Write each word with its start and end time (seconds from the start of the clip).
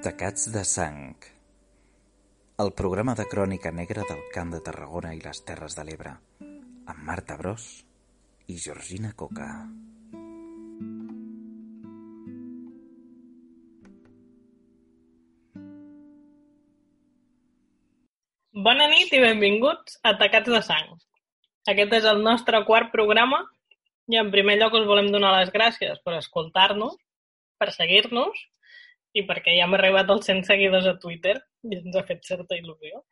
Tacats 0.00 0.46
de 0.48 0.60
sang. 0.64 1.12
El 2.62 2.70
programa 2.72 3.12
de 3.18 3.26
crònica 3.28 3.68
negra 3.78 4.00
del 4.08 4.20
Camp 4.32 4.52
de 4.54 4.60
Tarragona 4.64 5.10
i 5.12 5.18
les 5.20 5.40
Terres 5.44 5.74
de 5.76 5.82
l'Ebre, 5.84 6.12
amb 6.88 7.02
Marta 7.04 7.34
Bros 7.36 7.66
i 8.48 8.56
Georgina 8.62 9.10
Coca. 9.22 9.48
Bona 18.68 18.86
nit 18.94 19.12
i 19.12 19.20
benvinguts 19.20 19.98
a 20.00 20.14
Tacats 20.22 20.54
de 20.54 20.62
Sang. 20.70 20.94
Aquest 21.74 21.92
és 21.98 22.08
el 22.14 22.22
nostre 22.24 22.62
quart 22.70 22.88
programa 22.94 23.42
i 24.08 24.16
en 24.22 24.32
primer 24.32 24.56
lloc 24.62 24.78
us 24.80 24.88
volem 24.88 25.12
donar 25.12 25.34
les 25.36 25.52
gràcies 25.52 26.00
per 26.00 26.16
escoltar-nos, 26.22 26.96
per 27.60 27.68
seguir-nos 27.76 28.40
i 29.16 29.24
perquè 29.26 29.56
ja 29.56 29.66
hem 29.66 29.74
arribat 29.76 30.10
als 30.12 30.28
100 30.30 30.46
seguidors 30.48 30.86
a 30.86 30.98
Twitter 31.02 31.36
i 31.66 31.78
ens 31.78 31.96
ha 31.96 32.04
fet 32.08 32.22
certa 32.26 32.58
il·lusió. 32.58 33.02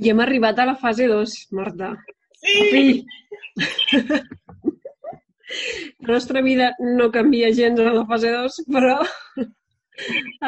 I 0.00 0.12
hem 0.12 0.20
arribat 0.24 0.58
a 0.58 0.68
la 0.68 0.76
fase 0.80 1.08
2, 1.10 1.36
Marta. 1.58 1.92
Sí! 2.42 3.02
La 6.00 6.14
nostra 6.14 6.40
vida 6.40 6.70
no 6.80 7.10
canvia 7.12 7.52
gens 7.52 7.80
a 7.80 7.92
la 7.92 8.06
fase 8.08 8.30
2, 8.32 8.58
però 8.72 8.96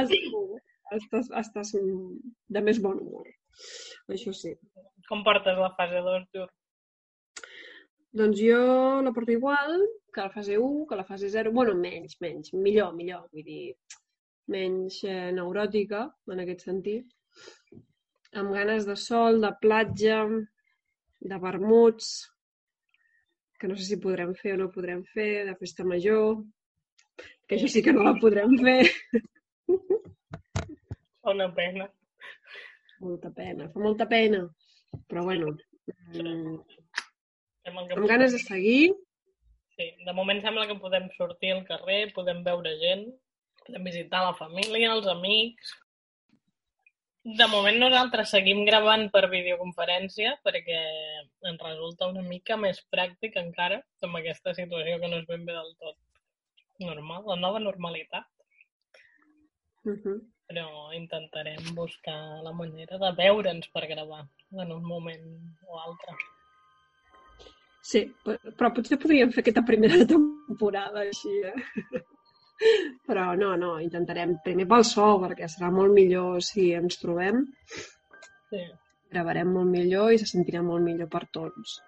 estàs, 0.01 1.29
estàs 1.43 1.74
de 1.77 2.62
més 2.65 2.80
bon 2.80 3.01
humor. 3.02 3.29
Això 4.16 4.32
sí. 4.37 4.54
Com 5.09 5.24
portes 5.27 5.59
la 5.60 5.73
fase 5.77 6.01
2, 6.06 6.29
Jur? 6.34 6.48
Doncs 8.15 8.38
jo 8.41 8.62
la 9.02 9.12
porto 9.12 9.34
igual 9.34 9.77
que 10.15 10.23
la 10.23 10.30
fase 10.30 10.56
1, 10.56 10.87
que 10.88 10.96
la 10.96 11.04
fase 11.04 11.29
0. 11.29 11.52
Bueno, 11.52 11.74
menys, 11.74 12.16
menys. 12.23 12.52
Millor, 12.54 12.95
millor. 12.95 13.27
Vull 13.32 13.45
dir, 13.45 13.74
menys 14.51 15.01
eh, 15.09 15.30
neuròtica, 15.37 16.05
en 16.33 16.43
aquest 16.43 16.66
sentit. 16.66 17.09
Amb 18.35 18.55
ganes 18.57 18.87
de 18.88 18.96
sol, 18.99 19.41
de 19.43 19.51
platja, 19.63 20.24
de 21.24 21.38
vermuts, 21.41 22.10
que 23.59 23.71
no 23.71 23.77
sé 23.79 23.87
si 23.87 24.01
podrem 24.02 24.35
fer 24.37 24.57
o 24.57 24.63
no 24.65 24.73
podrem 24.74 25.05
fer, 25.15 25.45
de 25.49 25.55
festa 25.60 25.87
major, 25.88 26.43
que 27.49 27.57
això 27.57 27.71
sí 27.71 27.83
que 27.85 27.95
no 27.95 28.05
la 28.05 28.16
podrem 28.21 28.57
fer. 28.60 28.80
Fa 31.24 31.33
una 31.33 31.49
pena. 31.57 31.88
Molta 33.01 33.30
pena, 33.33 33.71
fa 33.73 33.80
molta 33.80 34.09
pena. 34.11 34.43
Però 35.09 35.24
bueno, 35.27 35.55
mm, 36.13 36.59
amb 37.71 38.07
ganes 38.11 38.37
de 38.37 38.40
seguir, 38.43 38.93
Sí, 39.74 39.88
de 40.07 40.13
moment 40.15 40.38
sembla 40.43 40.68
que 40.71 40.79
podem 40.79 41.09
sortir 41.16 41.51
al 41.52 41.65
carrer, 41.66 42.13
podem 42.15 42.45
veure 42.46 42.77
gent, 42.79 43.09
podem 43.66 43.84
visitar 43.90 44.24
la 44.26 44.37
família, 44.38 44.93
els 44.93 45.09
amics... 45.10 45.73
De 47.24 47.46
moment 47.48 47.79
nosaltres 47.80 48.34
seguim 48.34 48.66
gravant 48.68 49.06
per 49.09 49.23
videoconferència 49.32 50.34
perquè 50.45 50.80
ens 51.48 51.62
resulta 51.65 52.10
una 52.10 52.21
mica 52.21 52.59
més 52.60 52.82
pràctic 52.93 53.38
encara 53.40 53.79
amb 54.04 54.18
aquesta 54.18 54.52
situació 54.52 54.98
que 55.01 55.09
no 55.09 55.23
és 55.23 55.24
ben 55.30 55.46
bé 55.48 55.54
del 55.56 55.71
tot 55.80 55.96
normal, 56.84 57.24
la 57.30 57.38
nova 57.40 57.62
normalitat. 57.65 58.29
uh 59.87 59.96
-huh. 59.96 60.21
Però 60.52 60.93
intentarem 60.93 61.74
buscar 61.74 62.43
la 62.45 62.52
manera 62.52 62.99
de 62.99 63.10
veure'ns 63.16 63.68
per 63.73 63.87
gravar 63.87 64.28
en 64.60 64.72
un 64.72 64.84
moment 64.84 65.25
o 65.66 65.78
altre. 65.78 66.12
sí, 67.82 68.12
pe- 68.25 68.38
però 68.59 68.69
potser 68.75 68.99
podríem 68.99 69.32
fer 69.32 69.41
aquesta 69.41 69.62
primera 69.62 70.06
temporada 70.06 71.00
així, 71.00 71.32
eh? 71.41 71.54
Però 73.09 73.25
no, 73.38 73.55
no, 73.60 73.72
intentarem 73.83 74.37
primer 74.44 74.66
pel 74.71 74.84
so, 74.88 75.09
perquè 75.22 75.49
serà 75.50 75.71
molt 75.75 75.93
millor 75.97 76.43
si 76.43 76.71
ens 76.72 77.00
trobem, 77.03 77.43
Sí. 78.50 78.62
gravarem 79.11 79.50
molt 79.56 79.71
millor 79.71 80.12
i 80.12 80.19
se 80.19 80.27
sentirà 80.31 80.62
molt 80.62 80.83
millor 80.87 81.09
per 81.11 81.25
tots. 81.33 81.81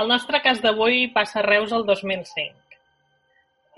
El 0.00 0.08
nostre 0.08 0.40
cas 0.44 0.60
d'avui 0.64 1.08
passa 1.14 1.40
a 1.40 1.46
Reus 1.46 1.72
el 1.76 1.84
2005. 1.88 2.78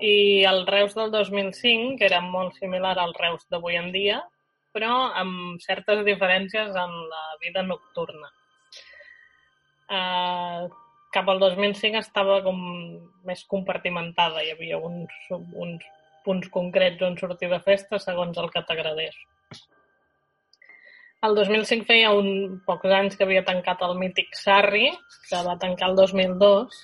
I 0.09 0.45
el 0.51 0.67
Reus 0.67 0.95
del 0.99 1.11
2005 1.15 2.05
era 2.09 2.21
molt 2.27 2.59
similar 2.61 2.95
al 2.99 3.15
Reus 3.19 3.47
d'avui 3.51 3.79
en 3.81 3.91
dia, 3.95 4.21
però 4.77 4.93
amb 5.23 5.61
certes 5.65 6.05
diferències 6.07 6.79
en 6.85 6.95
la 7.15 7.25
vida 7.43 7.65
nocturna. 7.67 8.31
Uh, 9.93 10.71
cap 11.13 11.29
al 11.29 11.43
2005 11.43 12.01
estava 12.01 12.39
com 12.45 12.57
més 13.29 13.43
compartimentada, 13.51 14.41
hi 14.41 14.55
havia 14.55 14.79
uns, 14.81 15.13
uns 15.31 15.85
punts 16.25 16.49
concrets 16.55 17.03
on 17.05 17.19
sortir 17.21 17.51
de 17.51 17.59
festa 17.61 18.01
segons 18.01 18.39
el 18.41 18.49
que 18.55 18.63
t'agradés. 18.65 19.19
El 21.23 21.37
2005 21.39 21.87
feia 21.87 22.15
un 22.19 22.63
pocs 22.67 22.95
anys 22.97 23.19
que 23.19 23.27
havia 23.27 23.45
tancat 23.47 23.85
el 23.87 23.93
mític 23.99 24.33
Sarri, 24.35 24.89
que 25.29 25.43
va 25.47 25.59
tancar 25.61 25.93
el 25.93 26.01
2002, 26.01 26.81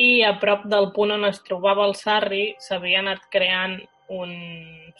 i 0.00 0.10
a 0.24 0.32
prop 0.42 0.64
del 0.72 0.90
punt 0.96 1.12
on 1.18 1.28
es 1.28 1.38
trobava 1.46 1.84
el 1.86 1.94
Sarri 1.98 2.54
s'havia 2.64 3.04
anat 3.04 3.28
creant 3.30 3.76
un 4.10 4.32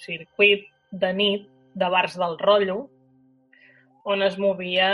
circuit 0.04 0.69
de 0.92 1.10
nit 1.16 1.48
de 1.81 1.88
bars 1.91 2.15
del 2.21 2.37
rotllo, 2.38 2.78
on 4.04 4.22
es 4.22 4.37
movia 4.38 4.91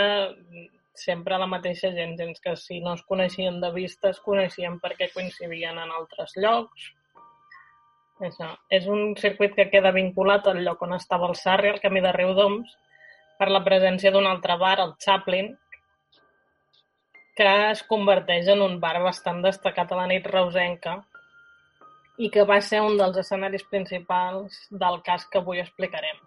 sempre 1.01 1.37
la 1.39 1.47
mateixa 1.49 1.91
gent, 1.95 2.15
gens 2.19 2.39
que 2.43 2.55
si 2.59 2.79
no 2.83 2.93
es 2.97 3.03
coneixien 3.09 3.59
de 3.61 3.71
vista 3.75 4.11
es 4.13 4.19
coneixien 4.23 4.79
perquè 4.83 5.09
coincidien 5.13 5.77
en 5.81 5.93
altres 5.99 6.35
llocs. 6.37 6.91
Això. 8.27 8.49
És 8.73 8.87
un 8.89 9.13
circuit 9.21 9.53
que 9.55 9.69
queda 9.69 9.93
vinculat 9.93 10.47
al 10.49 10.63
lloc 10.65 10.81
on 10.81 10.95
estava 10.97 11.29
el 11.29 11.35
Sarri, 11.37 11.69
al 11.69 11.81
camí 11.83 12.01
de 12.01 12.13
Riudoms, 12.15 12.73
per 13.37 13.49
la 13.53 13.63
presència 13.65 14.11
d'un 14.11 14.25
altre 14.25 14.57
bar, 14.57 14.79
el 14.81 14.95
Chaplin, 15.03 15.51
que 17.37 17.49
es 17.69 17.83
converteix 17.85 18.49
en 18.49 18.63
un 18.65 18.79
bar 18.81 18.97
bastant 19.03 19.43
destacat 19.45 19.93
a 19.93 19.99
la 19.99 20.07
nit 20.09 20.25
reusenca 20.25 20.97
i 22.17 22.31
que 22.33 22.47
va 22.49 22.57
ser 22.65 22.81
un 22.81 22.97
dels 22.97 23.19
escenaris 23.21 23.67
principals 23.69 24.57
del 24.83 25.03
cas 25.05 25.27
que 25.29 25.37
avui 25.43 25.61
explicarem. 25.61 26.26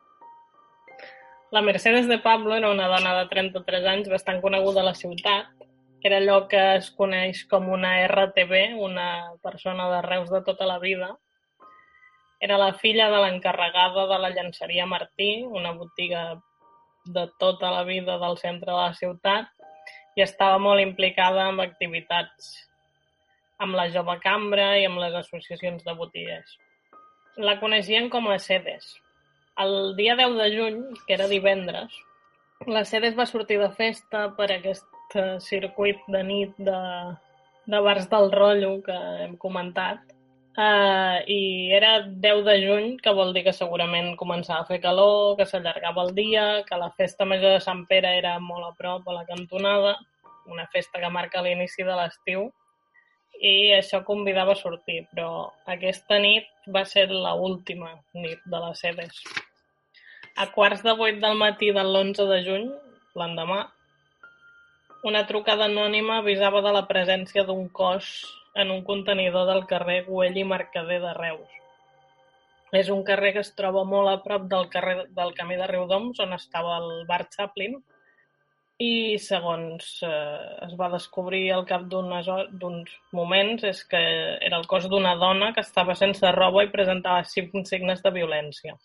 La 1.50 1.62
Mercedes 1.62 2.06
de 2.06 2.18
Pablo 2.18 2.54
era 2.54 2.70
una 2.70 2.86
dona 2.86 3.12
de 3.18 3.24
33 3.26 3.86
anys 3.92 4.08
bastant 4.08 4.38
coneguda 4.40 4.84
a 4.84 4.86
la 4.86 4.94
ciutat. 4.94 5.48
Era 6.00 6.20
allò 6.20 6.44
que 6.52 6.60
es 6.76 6.92
coneix 6.94 7.40
com 7.50 7.66
una 7.74 7.90
RTB, 8.04 8.78
una 8.78 9.08
persona 9.42 9.88
de 9.90 9.98
Reus 10.06 10.30
de 10.30 10.42
tota 10.46 10.68
la 10.70 10.78
vida. 10.78 11.10
Era 12.38 12.56
la 12.56 12.70
filla 12.78 13.10
de 13.10 13.18
l'encarregada 13.24 14.06
de 14.12 14.20
la 14.22 14.30
llançeria 14.30 14.86
Martí, 14.86 15.42
una 15.42 15.74
botiga 15.74 16.22
de 17.04 17.26
tota 17.42 17.74
la 17.74 17.82
vida 17.82 18.16
del 18.22 18.38
centre 18.38 18.70
de 18.70 18.78
la 18.78 18.94
ciutat, 18.94 19.50
i 20.14 20.22
estava 20.22 20.62
molt 20.62 20.86
implicada 20.86 21.48
amb 21.50 21.66
activitats 21.66 22.54
amb 23.58 23.74
la 23.74 23.90
jove 23.90 24.20
cambra 24.22 24.76
i 24.78 24.86
amb 24.86 25.02
les 25.02 25.18
associacions 25.26 25.82
de 25.84 25.98
botiguers. 25.98 26.58
La 27.36 27.58
coneixien 27.58 28.08
com 28.08 28.30
a 28.30 28.38
Cedes. 28.38 28.94
El 29.58 29.96
dia 29.96 30.16
10 30.16 30.36
de 30.38 30.48
juny, 30.56 30.78
que 31.06 31.14
era 31.14 31.26
divendres, 31.28 31.92
la 32.66 32.84
Cedes 32.84 33.16
va 33.18 33.26
sortir 33.26 33.58
de 33.58 33.70
festa 33.72 34.28
per 34.36 34.50
aquest 34.52 35.16
eh, 35.16 35.38
circuit 35.40 36.00
de 36.08 36.22
nit 36.22 36.56
de, 36.58 36.80
de 37.66 37.80
bars 37.80 38.08
del 38.10 38.30
rotllo 38.32 38.80
que 38.84 38.96
hem 39.24 39.36
comentat. 39.36 40.00
Uh, 40.60 41.22
I 41.30 41.70
era 41.72 42.02
10 42.04 42.44
de 42.44 42.56
juny, 42.60 42.88
que 43.00 43.12
vol 43.16 43.32
dir 43.32 43.44
que 43.46 43.54
segurament 43.56 44.12
començava 44.20 44.64
a 44.64 44.68
fer 44.68 44.80
calor, 44.82 45.36
que 45.38 45.46
s'allargava 45.46 46.04
el 46.04 46.14
dia, 46.14 46.46
que 46.66 46.76
la 46.76 46.90
festa 46.98 47.24
major 47.24 47.54
de 47.54 47.64
Sant 47.64 47.86
Pere 47.88 48.10
era 48.18 48.34
molt 48.42 48.66
a 48.66 48.72
prop 48.76 49.08
a 49.08 49.14
la 49.14 49.24
cantonada, 49.28 49.94
una 50.50 50.66
festa 50.74 51.00
que 51.00 51.08
marca 51.08 51.40
l'inici 51.42 51.86
de 51.86 51.96
l'estiu, 51.96 52.50
i 53.40 53.72
això 53.72 54.02
convidava 54.04 54.52
a 54.52 54.60
sortir, 54.60 55.06
però 55.10 55.50
aquesta 55.74 56.18
nit 56.20 56.48
va 56.74 56.84
ser 56.84 57.06
la 57.10 57.32
última 57.34 57.94
nit 58.12 58.42
de 58.44 58.60
les 58.66 58.82
sedes. 58.84 59.22
A 60.36 60.46
quarts 60.52 60.82
de 60.84 60.92
vuit 60.96 61.20
del 61.22 61.38
matí 61.40 61.70
de 61.72 61.84
l'11 61.84 62.26
de 62.28 62.40
juny, 62.44 62.66
l'endemà, 63.16 63.62
una 65.08 65.24
trucada 65.26 65.64
anònima 65.70 66.18
avisava 66.20 66.60
de 66.60 66.74
la 66.76 66.84
presència 66.88 67.46
d'un 67.48 67.68
cos 67.72 68.10
en 68.54 68.70
un 68.70 68.84
contenidor 68.84 69.46
del 69.48 69.64
carrer 69.70 70.02
Güell 70.04 70.36
i 70.36 70.44
Mercader 70.44 71.00
de 71.00 71.14
Reus. 71.16 71.56
És 72.76 72.90
un 72.92 73.00
carrer 73.08 73.32
que 73.34 73.42
es 73.42 73.54
troba 73.56 73.86
molt 73.88 74.12
a 74.12 74.18
prop 74.22 74.44
del 74.50 74.68
carrer 74.70 75.06
del 75.16 75.32
camí 75.38 75.56
de 75.56 75.66
Riudoms, 75.70 76.20
on 76.20 76.36
estava 76.36 76.76
el 76.82 77.06
bar 77.08 77.24
Chaplin, 77.32 77.80
i 78.80 79.18
segons 79.20 79.88
eh, 80.08 80.56
es 80.64 80.72
va 80.80 80.88
descobrir 80.92 81.42
al 81.52 81.66
cap 81.68 81.82
d'uns 81.92 82.92
moments 83.12 83.66
és 83.68 83.82
que 83.90 84.00
era 84.48 84.56
el 84.56 84.64
cos 84.70 84.86
d'una 84.88 85.12
dona 85.20 85.50
que 85.52 85.60
estava 85.60 85.96
sense 85.98 86.32
roba 86.32 86.64
i 86.64 86.72
presentava 86.72 87.26
signes 87.28 88.00
de 88.06 88.12
violència. 88.14 88.78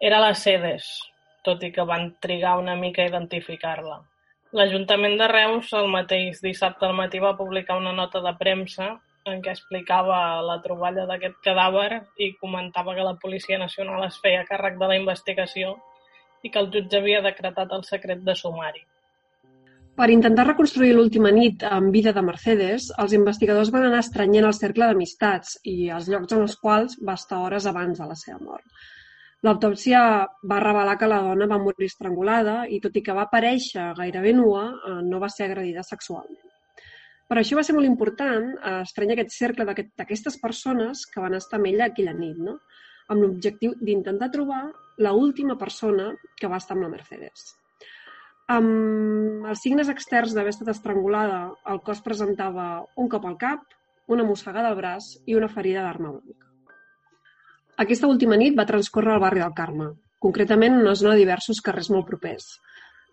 Era 0.00 0.22
la 0.24 0.32
Cedes, 0.34 0.88
tot 1.44 1.62
i 1.68 1.70
que 1.72 1.84
van 1.84 2.14
trigar 2.24 2.56
una 2.62 2.78
mica 2.80 3.04
a 3.04 3.10
identificar-la. 3.12 4.00
L'Ajuntament 4.56 5.18
de 5.20 5.28
Reus 5.28 5.68
el 5.76 5.90
mateix 5.92 6.40
dissabte 6.40 6.88
al 6.88 6.96
matí 6.96 7.20
va 7.20 7.36
publicar 7.36 7.76
una 7.76 7.92
nota 7.92 8.24
de 8.24 8.32
premsa 8.40 8.94
en 9.28 9.44
què 9.44 9.52
explicava 9.52 10.40
la 10.48 10.60
troballa 10.64 11.04
d'aquest 11.04 11.40
cadàver 11.44 12.02
i 12.24 12.32
comentava 12.40 12.96
que 12.96 13.04
la 13.04 13.18
Policia 13.20 13.60
Nacional 13.60 14.08
es 14.08 14.16
feia 14.22 14.48
càrrec 14.48 14.80
de 14.80 14.88
la 14.88 15.00
investigació 15.02 15.76
i 16.42 16.48
que 16.48 16.62
el 16.62 16.72
jutge 16.72 17.02
havia 17.02 17.24
decretat 17.24 17.72
el 17.76 17.84
secret 17.84 18.22
de 18.24 18.36
sumari. 18.38 18.86
Per 19.96 20.10
intentar 20.12 20.44
reconstruir 20.44 20.90
l'última 20.92 21.30
nit 21.32 21.62
en 21.64 21.86
vida 21.92 22.12
de 22.12 22.22
Mercedes, 22.24 22.90
els 23.02 23.14
investigadors 23.16 23.70
van 23.72 23.86
anar 23.86 24.02
estrenyent 24.04 24.44
el 24.44 24.52
cercle 24.52 24.90
d'amistats 24.90 25.54
i 25.72 25.88
els 25.98 26.10
llocs 26.12 26.36
en 26.36 26.42
els 26.44 26.56
quals 26.60 26.98
va 27.08 27.14
estar 27.16 27.38
hores 27.40 27.68
abans 27.70 28.02
de 28.02 28.10
la 28.10 28.18
seva 28.22 28.36
mort. 28.42 28.84
L'autòpsia 29.48 30.02
va 30.52 30.60
revelar 30.60 30.98
que 31.00 31.08
la 31.08 31.22
dona 31.24 31.48
va 31.48 31.60
morir 31.64 31.88
estrangulada 31.88 32.58
i, 32.68 32.82
tot 32.84 33.00
i 33.00 33.04
que 33.08 33.16
va 33.16 33.24
aparèixer 33.24 33.88
gairebé 33.96 34.36
nua, 34.36 34.68
eh, 34.68 35.00
no 35.08 35.22
va 35.24 35.32
ser 35.32 35.48
agredida 35.48 35.86
sexualment. 35.86 36.44
Per 37.26 37.40
això 37.40 37.56
va 37.56 37.64
ser 37.64 37.80
molt 37.80 37.88
important 37.88 38.52
eh, 38.52 38.78
estrenyar 38.82 39.16
aquest 39.16 39.32
cercle 39.40 39.64
d'aquestes 39.72 40.36
persones 40.44 41.08
que 41.08 41.24
van 41.24 41.40
estar 41.40 41.56
amb 41.56 41.72
ella 41.72 41.88
aquella 41.88 42.12
nit, 42.20 42.36
no? 42.36 42.60
amb 43.08 43.22
l'objectiu 43.22 43.72
d'intentar 43.80 44.34
trobar 44.34 44.66
la 45.00 45.16
última 45.16 45.56
persona 45.56 46.12
que 46.36 46.52
va 46.52 46.60
estar 46.60 46.76
amb 46.76 46.84
la 46.84 46.98
Mercedes. 46.98 47.54
Amb 48.54 49.46
els 49.50 49.62
signes 49.64 49.88
externs 49.90 50.34
d'haver 50.36 50.52
estat 50.52 50.68
estrangulada, 50.70 51.38
el 51.72 51.80
cos 51.86 52.02
presentava 52.04 52.66
un 53.02 53.08
cop 53.10 53.24
al 53.26 53.34
cap, 53.40 53.64
una 54.06 54.26
mossegada 54.28 54.70
al 54.70 54.76
braç 54.78 55.08
i 55.26 55.34
una 55.34 55.48
ferida 55.50 55.82
d'arma 55.82 56.12
blanca. 56.12 56.46
Aquesta 57.84 58.06
última 58.06 58.38
nit 58.38 58.54
va 58.58 58.68
transcórrer 58.68 59.16
al 59.16 59.24
barri 59.24 59.42
del 59.42 59.56
Carme, 59.58 59.88
concretament 60.22 60.76
en 60.76 60.84
una 60.84 60.94
zona 60.94 61.16
de 61.16 61.24
diversos 61.24 61.60
carrers 61.60 61.90
molt 61.90 62.06
propers. 62.06 62.46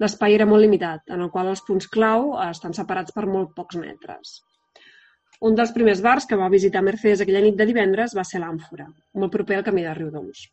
L'espai 0.04 0.38
era 0.38 0.46
molt 0.46 0.62
limitat, 0.62 1.10
en 1.10 1.26
el 1.26 1.32
qual 1.34 1.50
els 1.50 1.66
punts 1.66 1.90
clau 1.90 2.36
estan 2.46 2.78
separats 2.78 3.18
per 3.18 3.26
molt 3.26 3.56
pocs 3.58 3.82
metres. 3.82 4.40
Un 5.42 5.58
dels 5.58 5.74
primers 5.74 6.06
bars 6.06 6.30
que 6.30 6.38
va 6.38 6.54
visitar 6.54 6.86
Mercedes 6.86 7.26
aquella 7.26 7.42
nit 7.42 7.58
de 7.58 7.66
divendres 7.74 8.14
va 8.14 8.24
ser 8.24 8.46
l'Àmfora, 8.46 8.86
molt 9.18 9.34
proper 9.34 9.58
al 9.58 9.66
camí 9.66 9.82
de 9.82 9.98
Riudoms. 9.98 10.46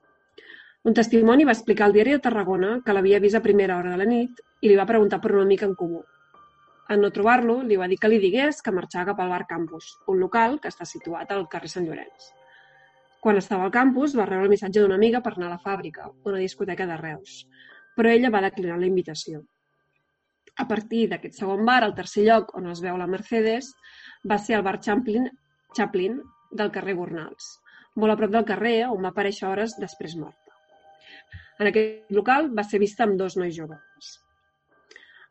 Un 0.89 0.95
testimoni 0.97 1.45
va 1.45 1.53
explicar 1.53 1.87
al 1.87 1.93
diari 1.93 2.15
de 2.15 2.23
Tarragona 2.25 2.79
que 2.85 2.93
l'havia 2.97 3.19
vist 3.21 3.37
a 3.37 3.43
primera 3.45 3.77
hora 3.77 3.91
de 3.93 3.99
la 4.01 4.07
nit 4.09 4.39
i 4.65 4.71
li 4.71 4.77
va 4.79 4.89
preguntar 4.89 5.19
per 5.21 5.35
un 5.35 5.43
amic 5.43 5.67
en 5.67 5.75
comú. 5.77 6.01
En 6.91 7.05
no 7.05 7.11
trobar-lo, 7.13 7.59
li 7.63 7.77
va 7.77 7.89
dir 7.91 7.99
que 8.01 8.09
li 8.09 8.21
digués 8.23 8.63
que 8.65 8.73
marxava 8.73 9.11
cap 9.11 9.21
al 9.21 9.29
bar 9.35 9.45
Campus, 9.51 9.91
un 10.09 10.19
local 10.25 10.57
que 10.63 10.73
està 10.73 10.89
situat 10.89 11.37
al 11.37 11.45
carrer 11.53 11.69
Sant 11.69 11.85
Llorenç. 11.85 12.31
Quan 13.21 13.37
estava 13.37 13.69
al 13.69 13.75
campus, 13.75 14.17
va 14.17 14.25
rebre 14.25 14.49
el 14.49 14.55
missatge 14.55 14.81
d'una 14.81 14.97
amiga 14.97 15.21
per 15.21 15.35
anar 15.35 15.51
a 15.51 15.55
la 15.59 15.61
fàbrica, 15.61 16.09
una 16.25 16.41
discoteca 16.41 16.89
de 16.89 16.97
Reus, 16.97 17.37
però 17.95 18.09
ella 18.09 18.33
va 18.33 18.41
declinar 18.47 18.81
la 18.81 18.89
invitació. 18.89 19.43
A 20.57 20.65
partir 20.71 21.07
d'aquest 21.11 21.37
segon 21.43 21.69
bar, 21.69 21.83
el 21.85 21.97
tercer 21.99 22.25
lloc 22.25 22.57
on 22.57 22.73
es 22.73 22.81
veu 22.81 22.97
la 22.97 23.11
Mercedes 23.19 23.69
va 24.33 24.41
ser 24.41 24.57
el 24.57 24.65
bar 24.65 24.79
Chaplin, 24.81 25.29
Chaplin 25.77 26.23
del 26.51 26.73
carrer 26.73 26.97
Gornals, 26.97 27.59
molt 28.01 28.17
a 28.17 28.21
prop 28.23 28.33
del 28.33 28.49
carrer 28.49 28.79
on 28.89 29.05
va 29.05 29.13
aparèixer 29.13 29.51
hores 29.53 29.77
després 29.85 30.17
mort. 30.17 30.40
En 31.61 31.69
aquest 31.69 32.11
local 32.17 32.49
va 32.57 32.65
ser 32.65 32.81
vista 32.81 33.05
amb 33.05 33.19
dos 33.21 33.37
nois 33.37 33.53
joves. 33.53 34.11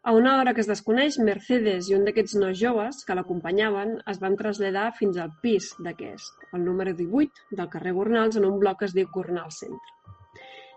A 0.09 0.13
una 0.15 0.35
hora 0.39 0.53
que 0.55 0.61
es 0.63 0.69
desconeix, 0.69 1.17
Mercedes 1.27 1.89
i 1.89 1.95
un 1.97 2.05
d'aquests 2.07 2.37
nois 2.39 2.57
joves 2.59 3.01
que 3.07 3.15
l'acompanyaven 3.17 3.95
es 4.13 4.21
van 4.21 4.37
traslladar 4.39 4.85
fins 4.99 5.17
al 5.17 5.33
pis 5.41 5.71
d'aquest, 5.87 6.45
el 6.55 6.63
número 6.67 6.93
18 6.99 7.57
del 7.59 7.71
carrer 7.73 7.95
Gornals, 7.97 8.37
en 8.39 8.45
un 8.47 8.61
bloc 8.61 8.79
que 8.79 8.87
es 8.87 8.95
diu 8.95 9.09
Gornal 9.15 9.49
Centre. 9.51 9.97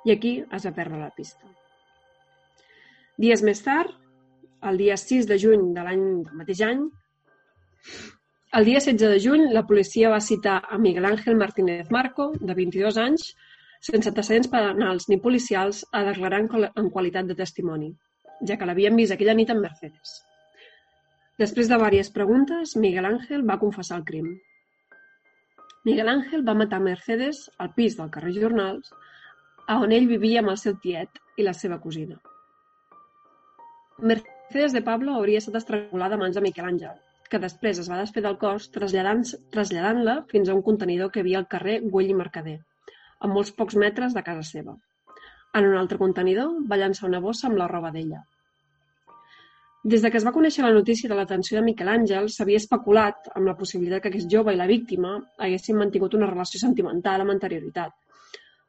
I 0.08 0.16
aquí 0.16 0.32
es 0.42 0.66
va 0.66 0.74
perdre 0.80 1.04
la 1.04 1.12
pista. 1.14 1.52
Dies 3.20 3.44
més 3.46 3.62
tard, 3.62 3.92
el 4.72 4.80
dia 4.80 4.96
6 4.98 5.28
de 5.30 5.38
juny 5.38 5.70
de 5.76 5.86
l'any 5.86 6.02
del 6.24 6.42
mateix 6.42 6.64
any, 6.66 6.82
el 8.58 8.66
dia 8.68 8.80
16 8.80 9.14
de 9.14 9.20
juny, 9.22 9.46
la 9.52 9.66
policia 9.68 10.10
va 10.12 10.20
citar 10.20 10.58
a 10.68 10.78
Miguel 10.78 11.06
Ángel 11.08 11.38
Martínez 11.40 11.90
Marco, 11.90 12.32
de 12.40 12.56
22 12.58 12.98
anys, 13.00 13.30
sense 13.82 14.08
antecedents 14.10 14.50
penals 14.50 15.08
ni 15.10 15.18
policials, 15.18 15.82
a 15.92 16.04
declarar 16.06 16.42
en 16.44 16.90
qualitat 16.94 17.26
de 17.26 17.38
testimoni, 17.38 17.90
ja 18.46 18.56
que 18.58 18.68
l'havien 18.68 18.96
vist 18.98 19.14
aquella 19.14 19.34
nit 19.34 19.50
amb 19.50 19.66
Mercedes. 19.66 20.20
Després 21.42 21.68
de 21.68 21.78
diverses 21.80 22.12
preguntes, 22.14 22.76
Miguel 22.76 23.08
Ángel 23.08 23.42
va 23.48 23.58
confessar 23.58 23.98
el 23.98 24.04
crim. 24.08 24.32
Miguel 25.84 26.08
Ángel 26.08 26.44
va 26.46 26.54
matar 26.54 26.78
Mercedes 26.80 27.48
al 27.58 27.72
pis 27.74 27.96
del 27.98 28.10
carrer 28.16 28.34
Jornals, 28.36 28.92
a 29.66 29.78
on 29.82 29.94
ell 29.96 30.06
vivia 30.10 30.42
amb 30.42 30.52
el 30.52 30.60
seu 30.60 30.76
tiet 30.82 31.18
i 31.36 31.46
la 31.46 31.54
seva 31.54 31.80
cosina. 31.82 32.20
Mercedes 33.98 34.76
de 34.76 34.82
Pablo 34.86 35.16
hauria 35.16 35.40
estat 35.42 35.58
estrangulada 35.58 36.18
a 36.18 36.22
mans 36.22 36.38
de 36.38 36.44
Miquel 36.44 36.68
Àngel, 36.68 36.98
que 37.30 37.40
després 37.42 37.80
es 37.82 37.88
va 37.90 37.98
desfer 37.98 38.22
del 38.22 38.38
cos 38.38 38.68
traslladant-la 38.74 39.40
traslladant 39.56 40.04
fins 40.30 40.48
a 40.48 40.54
un 40.54 40.62
contenidor 40.62 41.10
que 41.10 41.24
havia 41.24 41.40
al 41.40 41.48
carrer 41.54 41.80
Güell 41.82 42.12
i 42.12 42.18
Mercader, 42.18 42.58
a 43.22 43.30
molts 43.30 43.54
pocs 43.54 43.78
metres 43.78 44.14
de 44.16 44.22
casa 44.26 44.44
seva. 44.48 44.76
En 45.54 45.68
un 45.68 45.78
altre 45.78 45.98
contenidor 46.00 46.54
va 46.68 46.78
llançar 46.80 47.08
una 47.08 47.20
bossa 47.20 47.48
amb 47.48 47.60
la 47.60 47.68
roba 47.70 47.92
d'ella. 47.94 48.22
Des 49.84 50.02
de 50.02 50.10
que 50.10 50.18
es 50.20 50.24
va 50.26 50.32
conèixer 50.34 50.62
la 50.62 50.74
notícia 50.74 51.10
de 51.10 51.16
l'atenció 51.18 51.58
de 51.58 51.64
Miquel 51.66 51.88
Àngel, 51.90 52.28
s'havia 52.30 52.60
especulat 52.62 53.32
amb 53.34 53.48
la 53.50 53.56
possibilitat 53.58 54.04
que 54.04 54.12
aquest 54.12 54.30
jove 54.30 54.54
i 54.54 54.58
la 54.58 54.68
víctima 54.70 55.16
haguessin 55.42 55.78
mantingut 55.80 56.14
una 56.14 56.28
relació 56.30 56.60
sentimental 56.62 57.24
amb 57.24 57.34
anterioritat. 57.34 57.90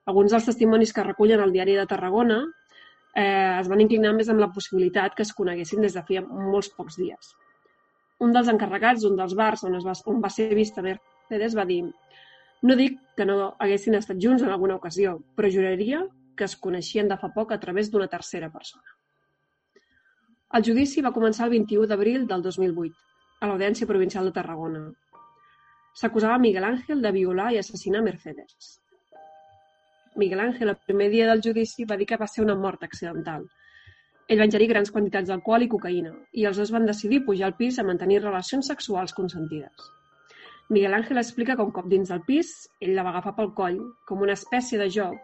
Alguns 0.09 0.33
dels 0.33 0.50
testimonis 0.50 0.94
que 0.94 1.06
recullen 1.06 1.44
al 1.44 1.53
diari 1.53 1.77
de 1.77 1.85
Tarragona 1.91 2.39
eh, 2.44 3.59
es 3.59 3.69
van 3.69 3.85
inclinar 3.85 4.15
més 4.17 4.31
amb 4.33 4.41
la 4.41 4.49
possibilitat 4.56 5.13
que 5.15 5.23
es 5.27 5.33
coneguessin 5.38 5.85
des 5.85 5.94
de 5.94 6.03
feia 6.07 6.25
molts 6.25 6.73
pocs 6.73 6.97
dies. 6.97 7.35
Un 8.25 8.33
dels 8.33 8.49
encarregats 8.49 9.06
d'un 9.06 9.15
dels 9.19 9.38
bars 9.38 9.63
on, 9.69 9.77
es 9.77 9.85
va, 9.85 9.94
on 10.09 10.19
va 10.23 10.33
ser 10.33 10.49
vista 10.57 10.81
Mercedes 10.81 11.56
va 11.56 11.67
dir 11.69 11.83
no 12.63 12.75
dic 12.80 13.00
que 13.18 13.25
no 13.27 13.54
haguessin 13.60 13.98
estat 14.00 14.19
junts 14.24 14.44
en 14.44 14.51
alguna 14.54 14.77
ocasió, 14.80 15.18
però 15.36 15.50
juraria 15.51 16.01
que 16.38 16.45
es 16.48 16.56
coneixien 16.57 17.10
de 17.12 17.18
fa 17.19 17.30
poc 17.36 17.51
a 17.51 17.60
través 17.60 17.89
d'una 17.92 18.07
tercera 18.12 18.50
persona. 18.51 18.95
El 20.57 20.63
judici 20.65 21.01
va 21.01 21.12
començar 21.13 21.48
el 21.48 21.56
21 21.57 21.89
d'abril 21.89 22.27
del 22.30 22.45
2008, 22.45 22.94
a 23.42 23.50
l'Audiència 23.50 23.89
Provincial 23.89 24.30
de 24.30 24.36
Tarragona. 24.38 24.83
S'acusava 26.00 26.39
Miguel 26.42 26.68
Ángel 26.69 27.01
de 27.01 27.12
violar 27.12 27.50
i 27.54 27.60
assassinar 27.60 28.04
Mercedes. 28.06 28.69
Miguel 30.16 30.39
Ángel, 30.45 30.69
el 30.69 30.80
primer 30.88 31.09
dia 31.09 31.27
del 31.27 31.42
judici, 31.44 31.86
va 31.89 31.98
dir 31.98 32.07
que 32.07 32.21
va 32.21 32.30
ser 32.30 32.45
una 32.45 32.56
mort 32.56 32.86
accidental. 32.88 33.44
Ell 34.30 34.39
va 34.39 34.48
ingerir 34.48 34.69
grans 34.71 34.94
quantitats 34.94 35.33
d'alcohol 35.33 35.66
i 35.66 35.69
cocaïna, 35.74 36.13
i 36.31 36.48
els 36.48 36.62
dos 36.62 36.71
van 36.71 36.88
decidir 36.88 37.25
pujar 37.25 37.50
al 37.50 37.57
pis 37.59 37.80
a 37.80 37.88
mantenir 37.89 38.21
relacions 38.21 38.71
sexuals 38.71 39.14
consentides. 39.19 39.92
Miguel 40.73 40.95
Ángel 40.97 41.19
explica 41.21 41.56
que 41.56 41.61
un 41.61 41.71
cop 41.71 41.85
dins 41.92 42.09
del 42.09 42.23
pis, 42.25 42.51
ell 42.81 42.95
la 42.97 43.03
va 43.06 43.11
agafar 43.13 43.35
pel 43.37 43.51
coll, 43.57 43.77
com 44.09 44.23
una 44.25 44.33
espècie 44.39 44.80
de 44.81 44.89
joc, 44.95 45.19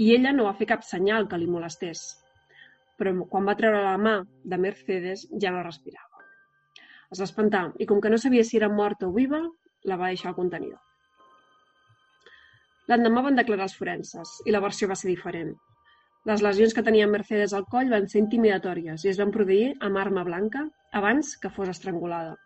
i 0.00 0.14
ella 0.14 0.32
no 0.32 0.46
va 0.46 0.56
fer 0.56 0.68
cap 0.70 0.86
senyal 0.86 1.28
que 1.28 1.38
li 1.40 1.48
molestés. 1.50 2.04
Però 2.96 3.12
quan 3.30 3.46
va 3.50 3.56
treure 3.58 3.84
la 3.84 3.98
mà 4.00 4.14
de 4.52 4.58
Mercedes 4.64 5.26
ja 5.42 5.52
no 5.52 5.62
respirava. 5.66 6.24
Es 7.12 7.20
va 7.20 7.28
espantar 7.28 7.64
i 7.78 7.86
com 7.90 8.00
que 8.00 8.12
no 8.12 8.20
sabia 8.22 8.44
si 8.44 8.56
era 8.56 8.72
morta 8.80 9.08
o 9.08 9.12
viva, 9.12 9.42
la 9.84 10.00
va 10.00 10.10
deixar 10.14 10.32
al 10.32 10.38
contenidor. 10.40 10.80
L'endemà 12.88 13.22
van 13.28 13.36
declarar 13.36 13.68
els 13.68 13.76
forenses 13.76 14.38
i 14.48 14.54
la 14.54 14.64
versió 14.64 14.88
va 14.88 14.96
ser 14.96 15.12
diferent. 15.12 15.52
Les 16.28 16.42
lesions 16.44 16.74
que 16.74 16.84
tenia 16.84 17.12
Mercedes 17.12 17.52
al 17.52 17.68
coll 17.72 17.92
van 17.92 18.08
ser 18.08 18.22
intimidatòries 18.24 19.04
i 19.04 19.12
es 19.12 19.20
van 19.20 19.32
produir 19.36 19.74
amb 19.84 20.00
arma 20.00 20.24
blanca 20.24 20.64
abans 21.00 21.36
que 21.42 21.52
fos 21.52 21.76
estrangulada. 21.76 22.36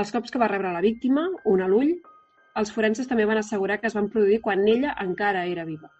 Els 0.00 0.12
cops 0.12 0.32
que 0.32 0.40
va 0.40 0.48
rebre 0.48 0.72
la 0.72 0.80
víctima, 0.80 1.26
un 1.52 1.60
a 1.60 1.66
l'ull, 1.68 1.90
els 2.60 2.70
forenses 2.72 3.08
també 3.08 3.26
van 3.28 3.40
assegurar 3.40 3.78
que 3.80 3.90
es 3.90 3.96
van 3.96 4.08
produir 4.12 4.38
quan 4.44 4.62
ella 4.68 4.94
encara 5.04 5.44
era 5.48 5.66
viva. 5.68 5.90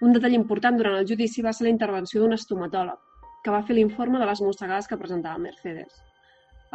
Un 0.00 0.14
detall 0.14 0.36
important 0.36 0.78
durant 0.78 0.94
el 0.98 1.08
judici 1.08 1.42
va 1.42 1.52
ser 1.52 1.66
la 1.66 1.72
intervenció 1.74 2.22
d'un 2.22 2.36
estomatòleg, 2.36 3.00
que 3.44 3.54
va 3.54 3.64
fer 3.66 3.76
l'informe 3.76 4.20
de 4.22 4.28
les 4.30 4.42
mossegades 4.46 4.88
que 4.88 4.98
presentava 5.00 5.42
Mercedes. 5.42 5.98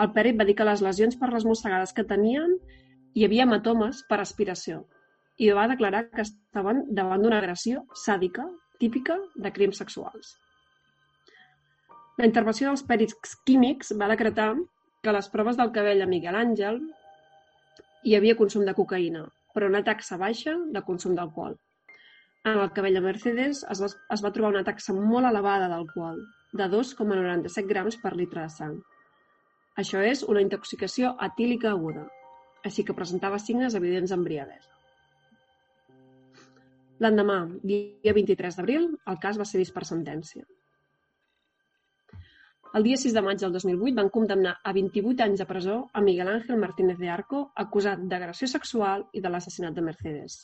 El 0.03 0.11
pèrit 0.17 0.37
va 0.39 0.45
dir 0.47 0.57
que 0.59 0.67
les 0.67 0.83
lesions 0.83 1.15
per 1.21 1.31
les 1.31 1.47
mossegades 1.47 1.95
que 1.95 2.03
tenien 2.03 2.57
hi 3.15 3.25
havia 3.25 3.47
hematomes 3.47 4.03
per 4.09 4.19
aspiració 4.19 4.83
i 5.39 5.51
va 5.55 5.69
declarar 5.71 6.05
que 6.11 6.23
estaven 6.23 6.83
davant 6.99 7.23
d'una 7.23 7.39
agressió 7.39 7.85
sàdica 8.05 8.45
típica 8.79 9.15
de 9.35 9.51
crims 9.55 9.79
sexuals. 9.79 10.35
La 12.19 12.27
intervenció 12.27 12.67
dels 12.67 12.83
pèrits 12.87 13.35
químics 13.47 13.91
va 13.99 14.11
decretar 14.11 14.53
que 15.05 15.11
a 15.11 15.13
les 15.13 15.27
proves 15.29 15.57
del 15.57 15.69
cabell 15.73 15.99
de 16.01 16.05
Miguel 16.09 16.35
Àngel 16.39 16.79
hi 18.09 18.15
havia 18.17 18.35
consum 18.39 18.63
de 18.65 18.73
cocaïna, 18.73 19.21
però 19.53 19.67
una 19.69 19.83
taxa 19.85 20.17
baixa 20.17 20.55
de 20.77 20.81
consum 20.87 21.13
d'alcohol. 21.13 21.53
En 22.49 22.57
el 22.63 22.71
cabell 22.73 22.97
de 22.97 23.03
Mercedes 23.05 23.61
es 23.69 23.83
va, 23.83 23.89
es 24.15 24.23
va 24.25 24.31
trobar 24.33 24.51
una 24.55 24.63
taxa 24.65 24.95
molt 24.97 25.29
elevada 25.29 25.69
d'alcohol, 25.69 26.23
de 26.57 26.69
2,97 26.73 27.69
grams 27.69 27.99
per 28.01 28.15
litre 28.17 28.47
de 28.47 28.55
sang. 28.55 28.75
Això 29.83 30.01
és 30.01 30.25
una 30.25 30.41
intoxicació 30.41 31.13
etílica 31.29 31.69
aguda, 31.75 32.07
així 32.65 32.85
que 32.87 32.97
presentava 32.97 33.37
signes 33.45 33.77
evidents 33.77 34.09
d'embriaguesa. 34.09 34.73
L'endemà, 37.05 37.41
dia 37.61 38.17
23 38.17 38.57
d'abril, 38.57 38.93
el 39.05 39.21
cas 39.21 39.37
va 39.37 39.45
ser 39.45 39.61
vist 39.61 39.77
per 39.77 39.85
sentència. 39.85 40.45
El 42.75 42.83
dia 42.83 42.97
6 42.99 43.13
de 43.15 43.21
maig 43.23 43.37
del 43.39 43.53
2008 43.55 43.95
van 43.95 44.09
condemnar 44.11 44.51
a 44.69 44.71
28 44.75 45.23
anys 45.23 45.39
de 45.39 45.45
presó 45.47 45.75
a 45.93 46.01
Miguel 46.03 46.27
Ángel 46.27 46.57
Martínez 46.59 46.97
de 46.99 47.07
Arco, 47.13 47.43
acusat 47.63 48.01
d'agressió 48.11 48.49
sexual 48.51 49.05
i 49.15 49.21
de 49.23 49.31
l'assassinat 49.31 49.77
de 49.77 49.83
Mercedes. 49.85 50.35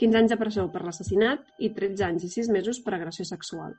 15 0.00 0.18
anys 0.20 0.34
de 0.34 0.38
presó 0.40 0.64
per 0.72 0.82
l'assassinat 0.82 1.62
i 1.62 1.70
13 1.76 2.08
anys 2.08 2.26
i 2.26 2.32
6 2.34 2.50
mesos 2.56 2.82
per 2.82 2.96
agressió 2.96 3.28
sexual. 3.30 3.78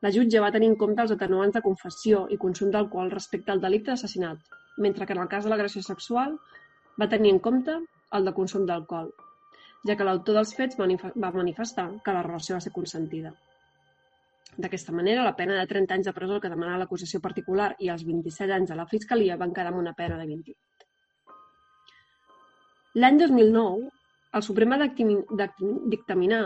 La 0.00 0.14
jutge 0.16 0.40
va 0.40 0.52
tenir 0.56 0.72
en 0.72 0.80
compte 0.86 1.04
els 1.04 1.12
atenuants 1.18 1.52
de 1.58 1.64
confessió 1.68 2.24
i 2.32 2.40
consum 2.48 2.72
d'alcohol 2.72 3.12
respecte 3.12 3.52
al 3.52 3.60
delicte 3.60 3.92
d'assassinat, 3.92 4.40
mentre 4.78 5.04
que 5.04 5.12
en 5.18 5.20
el 5.20 5.32
cas 5.36 5.44
de 5.44 5.52
l'agressió 5.52 5.84
sexual 5.84 6.38
va 6.96 7.12
tenir 7.12 7.36
en 7.36 7.44
compte 7.44 7.76
el 8.16 8.24
de 8.24 8.38
consum 8.40 8.64
d'alcohol, 8.64 9.12
ja 9.84 10.00
que 10.00 10.08
l'autor 10.08 10.40
dels 10.40 10.56
fets 10.56 10.80
va 10.80 11.38
manifestar 11.42 11.90
que 12.00 12.16
la 12.16 12.24
relació 12.24 12.56
va 12.56 12.64
ser 12.64 12.72
consentida. 12.72 13.36
D'aquesta 14.56 14.92
manera, 14.94 15.24
la 15.26 15.34
pena 15.34 15.56
de 15.58 15.66
30 15.66 15.96
anys 15.96 16.06
de 16.06 16.14
presó 16.14 16.38
que 16.40 16.50
demanava 16.52 16.84
l'acusació 16.84 17.20
particular 17.20 17.72
i 17.82 17.90
els 17.90 18.04
27 18.06 18.54
anys 18.54 18.70
de 18.70 18.76
la 18.78 18.86
Fiscalia 18.86 19.38
van 19.40 19.52
quedar 19.54 19.72
amb 19.72 19.80
una 19.82 19.94
pena 19.98 20.18
de 20.20 20.26
28. 20.30 20.58
L'any 23.02 23.18
2009, 23.18 23.88
el 24.38 24.42
Suprem 24.46 24.76
va 24.76 24.86
dictaminar 25.90 26.44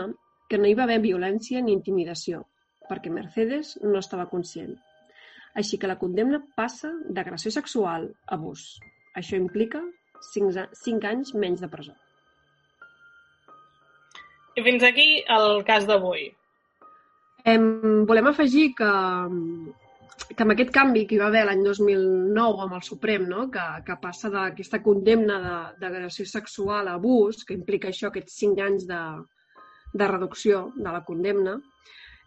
que 0.49 0.57
no 0.57 0.65
hi 0.65 0.73
va 0.73 0.87
haver 0.87 0.97
violència 1.03 1.61
ni 1.61 1.75
intimidació, 1.77 2.41
perquè 2.89 3.13
Mercedes 3.13 3.75
no 3.83 4.01
estava 4.01 4.25
conscient. 4.31 4.73
Així 5.61 5.77
que 5.77 5.89
la 5.89 5.99
condemna 6.01 6.41
passa 6.57 6.89
d'agressió 7.05 7.53
sexual 7.53 8.09
a 8.25 8.35
abús. 8.39 8.65
Això 9.21 9.37
implica 9.37 9.83
5, 10.33 10.65
5 10.81 11.09
anys 11.13 11.35
menys 11.37 11.61
de 11.61 11.69
presó. 11.69 11.93
I 14.57 14.65
fins 14.65 14.83
aquí 14.83 15.09
el 15.29 15.61
cas 15.69 15.85
d'avui. 15.85 16.31
Em, 17.47 18.05
volem 18.05 18.27
afegir 18.27 18.73
que, 18.75 18.91
que 20.35 20.43
amb 20.43 20.53
aquest 20.53 20.71
canvi 20.75 21.05
que 21.07 21.15
hi 21.15 21.21
va 21.21 21.29
haver 21.29 21.45
l'any 21.47 21.63
2009 21.65 22.65
amb 22.65 22.77
el 22.77 22.85
Suprem, 22.85 23.25
no? 23.29 23.47
que, 23.53 23.65
que 23.87 23.97
passa 24.01 24.31
d'aquesta 24.33 24.81
condemna 24.83 25.39
d'agressió 25.79 26.27
sexual 26.27 26.87
a 26.87 26.95
abús, 26.99 27.43
que 27.45 27.55
implica 27.55 27.89
això, 27.89 28.09
aquests 28.09 28.39
5 28.43 28.65
anys 28.65 28.87
de, 28.89 29.01
de 29.93 30.07
reducció 30.11 30.69
de 30.75 30.89
la 30.91 31.03
condemna, 31.07 31.57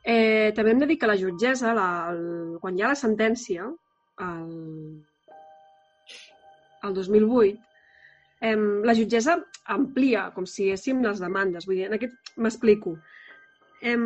eh, 0.03 0.53
també 0.57 0.73
hem 0.73 0.83
de 0.83 0.91
dir 0.91 0.99
que 0.99 1.11
la 1.11 1.19
jutgessa, 1.19 1.75
la, 1.77 1.89
el, 2.13 2.57
quan 2.63 2.79
hi 2.79 2.83
ha 2.85 2.95
la 2.95 2.99
sentència, 2.99 3.69
el, 4.27 4.57
el 6.83 6.95
2008, 6.95 7.59
eh, 8.43 8.57
la 8.89 8.97
jutgessa 8.99 9.39
amplia, 9.77 10.31
com 10.35 10.47
si 10.49 10.71
haguéssim 10.71 11.05
les 11.05 11.23
demandes. 11.23 11.69
Vull 11.69 11.79
dir, 11.79 11.91
en 11.91 11.99
aquest 11.99 12.35
m'explico. 12.37 12.97
Eh, 13.83 13.99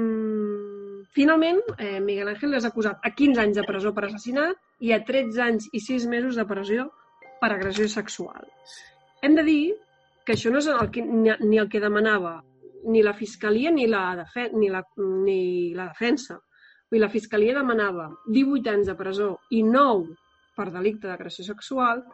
finalment, 1.13 1.61
eh, 1.79 2.01
Miguel 2.01 2.33
Ángel 2.33 2.57
és 2.57 2.65
acusat 2.65 3.05
a 3.05 3.13
15 3.13 3.43
anys 3.43 3.59
de 3.61 3.65
presó 3.69 3.93
per 3.93 4.07
assassinat 4.07 4.57
i 4.81 4.93
a 4.97 5.03
13 5.05 5.43
anys 5.45 5.69
i 5.73 5.81
6 5.85 6.07
mesos 6.09 6.37
de 6.41 6.47
presó 6.49 6.89
per 7.41 7.53
agressió 7.53 7.89
sexual. 7.93 8.49
Hem 9.23 9.37
de 9.37 9.45
dir 9.45 9.63
que 10.25 10.33
això 10.35 10.51
no 10.51 10.59
és 10.65 10.69
el 10.73 10.91
que, 10.91 11.05
ni, 11.05 11.31
ni 11.45 11.61
el 11.61 11.69
que 11.69 11.81
demanava 11.81 12.41
ni 12.87 13.03
la 13.03 13.15
Fiscalia 13.15 13.71
ni 13.71 13.87
la, 13.87 14.17
defen 14.17 14.57
ni 14.59 14.71
la, 14.73 14.83
ni 14.97 15.75
la 15.75 15.91
defensa. 15.93 16.41
Vull 16.91 17.03
la 17.03 17.13
Fiscalia 17.13 17.55
demanava 17.57 18.09
18 18.33 18.73
anys 18.73 18.91
de 18.91 18.97
presó 18.97 19.31
i 19.51 19.63
9 19.67 20.15
per 20.57 20.71
delicte 20.73 21.11
d'agressió 21.11 21.45
sexual 21.45 22.05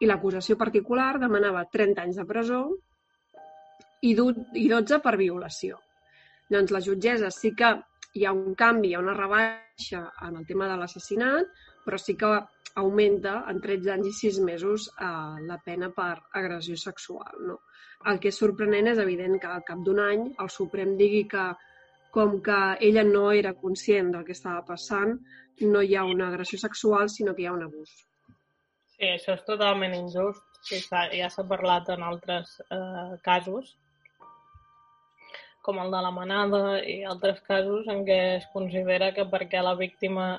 i 0.00 0.06
l'acusació 0.06 0.58
particular 0.60 1.16
demanava 1.22 1.64
30 1.72 2.02
anys 2.06 2.18
de 2.20 2.26
presó 2.28 2.66
i 4.02 4.14
12 4.14 4.98
per 5.02 5.16
violació. 5.16 5.78
Doncs 6.50 6.72
la 6.74 6.82
jutgessa 6.84 7.30
sí 7.30 7.52
que 7.58 7.70
hi 8.14 8.24
ha 8.26 8.32
un 8.32 8.54
canvi, 8.54 8.90
hi 8.90 8.94
ha 8.96 9.02
una 9.04 9.16
rebaixa 9.16 10.02
en 10.26 10.36
el 10.40 10.46
tema 10.46 10.68
de 10.68 10.76
l'assassinat, 10.80 11.52
però 11.84 11.98
sí 11.98 12.16
que 12.16 12.32
augmenta 12.82 13.34
en 13.50 13.60
13 13.60 13.92
anys 13.94 14.08
i 14.08 14.14
6 14.18 14.40
mesos 14.46 14.88
eh, 14.92 15.44
la 15.48 15.58
pena 15.64 15.90
per 15.96 16.14
agressió 16.40 16.76
sexual. 16.76 17.36
No? 17.48 17.58
El 18.10 18.18
que 18.22 18.32
és 18.32 18.38
sorprenent 18.42 18.90
és 18.92 19.00
evident 19.02 19.38
que 19.40 19.50
al 19.50 19.64
cap 19.66 19.82
d'un 19.86 20.00
any 20.02 20.24
el 20.42 20.50
Suprem 20.50 20.96
digui 20.98 21.26
que 21.34 21.50
com 22.12 22.40
que 22.44 22.60
ella 22.88 23.04
no 23.08 23.30
era 23.32 23.54
conscient 23.60 24.10
del 24.12 24.24
que 24.24 24.34
estava 24.36 24.64
passant, 24.68 25.14
no 25.74 25.82
hi 25.82 25.94
ha 25.96 26.04
una 26.04 26.28
agressió 26.28 26.58
sexual, 26.58 27.08
sinó 27.08 27.34
que 27.34 27.44
hi 27.44 27.46
ha 27.48 27.54
un 27.54 27.62
abús. 27.64 27.92
Sí, 28.92 29.06
això 29.08 29.36
és 29.38 29.44
totalment 29.46 29.94
injust. 29.96 30.42
Ja 30.68 31.30
s'ha 31.32 31.44
parlat 31.48 31.88
en 31.94 32.04
altres 32.06 32.58
eh, 32.68 33.14
casos, 33.24 33.72
com 35.62 35.78
el 35.78 35.92
de 35.94 36.00
la 36.04 36.10
manada 36.14 36.62
i 36.82 37.02
altres 37.06 37.40
casos 37.46 37.86
en 37.92 38.02
què 38.06 38.20
es 38.38 38.46
considera 38.54 39.12
que 39.16 39.28
perquè 39.30 39.62
la 39.62 39.76
víctima 39.78 40.32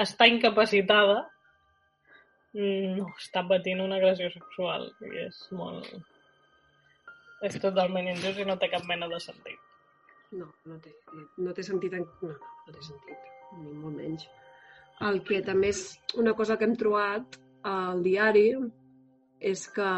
està 0.00 0.26
incapacitada 0.30 1.20
no 2.52 3.06
està 3.18 3.44
patint 3.46 3.80
una 3.84 3.98
agressió 4.00 4.30
sexual. 4.34 4.88
I 5.06 5.26
és 5.26 5.40
molt... 5.54 5.86
És 7.46 7.56
totalment 7.62 8.08
injust 8.10 8.40
i 8.42 8.44
no 8.44 8.58
té 8.60 8.68
cap 8.68 8.84
mena 8.88 9.08
de 9.08 9.20
sentit. 9.22 9.60
No, 10.36 10.50
no 10.68 10.76
té, 10.82 10.92
no, 11.14 11.24
no 11.46 11.54
té 11.56 11.62
sentit. 11.64 11.94
En... 11.96 12.04
No, 12.20 12.34
no, 12.34 12.56
no 12.66 12.74
té 12.74 12.82
sentit, 12.84 13.30
ni 13.56 13.72
molt 13.72 13.96
menys. 13.96 14.26
El 15.08 15.22
que 15.24 15.40
també 15.46 15.70
és 15.72 15.80
una 16.20 16.34
cosa 16.36 16.58
que 16.58 16.68
hem 16.68 16.76
trobat 16.76 17.38
al 17.70 18.02
diari 18.04 18.50
és 19.40 19.64
que 19.72 19.88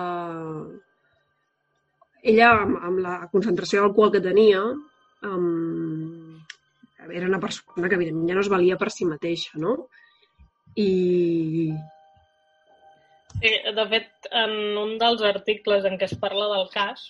ella, 2.22 2.50
amb, 2.62 2.78
amb 2.88 3.00
la 3.02 3.14
concentració 3.32 3.82
d'alcohol 3.82 4.12
que 4.14 4.22
tenia, 4.24 4.62
um, 5.26 6.38
era 7.10 7.26
una 7.26 7.40
persona 7.42 7.88
que, 7.88 7.96
evidentment, 7.98 8.28
ja 8.30 8.36
no 8.38 8.44
es 8.44 8.52
valia 8.52 8.78
per 8.78 8.90
si 8.94 9.08
mateixa, 9.08 9.58
no? 9.62 9.74
I... 10.78 11.72
Sí, 13.32 13.50
de 13.74 13.84
fet, 13.90 14.30
en 14.38 14.54
un 14.78 14.94
dels 15.00 15.24
articles 15.26 15.88
en 15.88 15.98
què 15.98 16.06
es 16.06 16.14
parla 16.20 16.46
del 16.52 16.68
cas, 16.70 17.08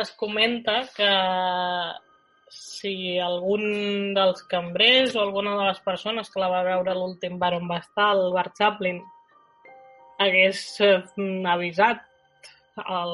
es 0.00 0.12
comenta 0.20 0.82
que 0.94 1.10
si 2.50 3.18
algun 3.22 4.12
dels 4.14 4.42
cambrers 4.50 5.14
o 5.14 5.22
alguna 5.22 5.56
de 5.56 5.64
les 5.70 5.80
persones 5.86 6.30
que 6.30 6.42
la 6.42 6.50
va 6.50 6.66
veure 6.66 6.94
l'últim 6.98 7.38
bar 7.38 7.54
on 7.56 7.68
va 7.70 7.78
estar, 7.80 8.10
el 8.18 8.34
bar 8.34 8.50
Chaplin, 8.58 9.00
hagués 10.20 10.62
eh, 10.84 10.98
avisat 11.48 12.09
el, 12.80 13.12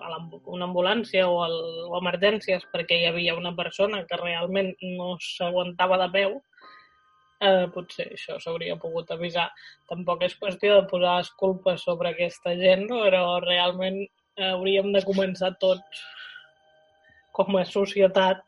a 0.00 0.18
una 0.54 0.68
ambulància 0.68 1.26
o, 1.28 1.42
el, 1.46 1.58
o 1.88 1.98
emergències 1.98 2.64
perquè 2.72 3.00
hi 3.00 3.10
havia 3.10 3.36
una 3.38 3.54
persona 3.58 4.02
que 4.08 4.18
realment 4.20 4.72
no 4.98 5.16
s'aguantava 5.22 5.98
de 6.04 6.08
peu, 6.16 6.38
eh, 7.42 7.66
potser 7.74 8.08
això 8.12 8.38
s'hauria 8.40 8.78
pogut 8.80 9.10
avisar. 9.14 9.48
Tampoc 9.90 10.24
és 10.28 10.38
qüestió 10.38 10.78
de 10.80 10.88
posar 10.90 11.18
les 11.20 11.32
culpes 11.42 11.84
sobre 11.88 12.12
aquesta 12.12 12.54
gent, 12.60 12.88
però 12.90 13.40
realment 13.44 14.00
eh, 14.02 14.52
hauríem 14.52 14.92
de 14.94 15.04
començar 15.08 15.52
tots 15.60 16.06
com 17.32 17.56
a 17.56 17.66
societat 17.68 18.42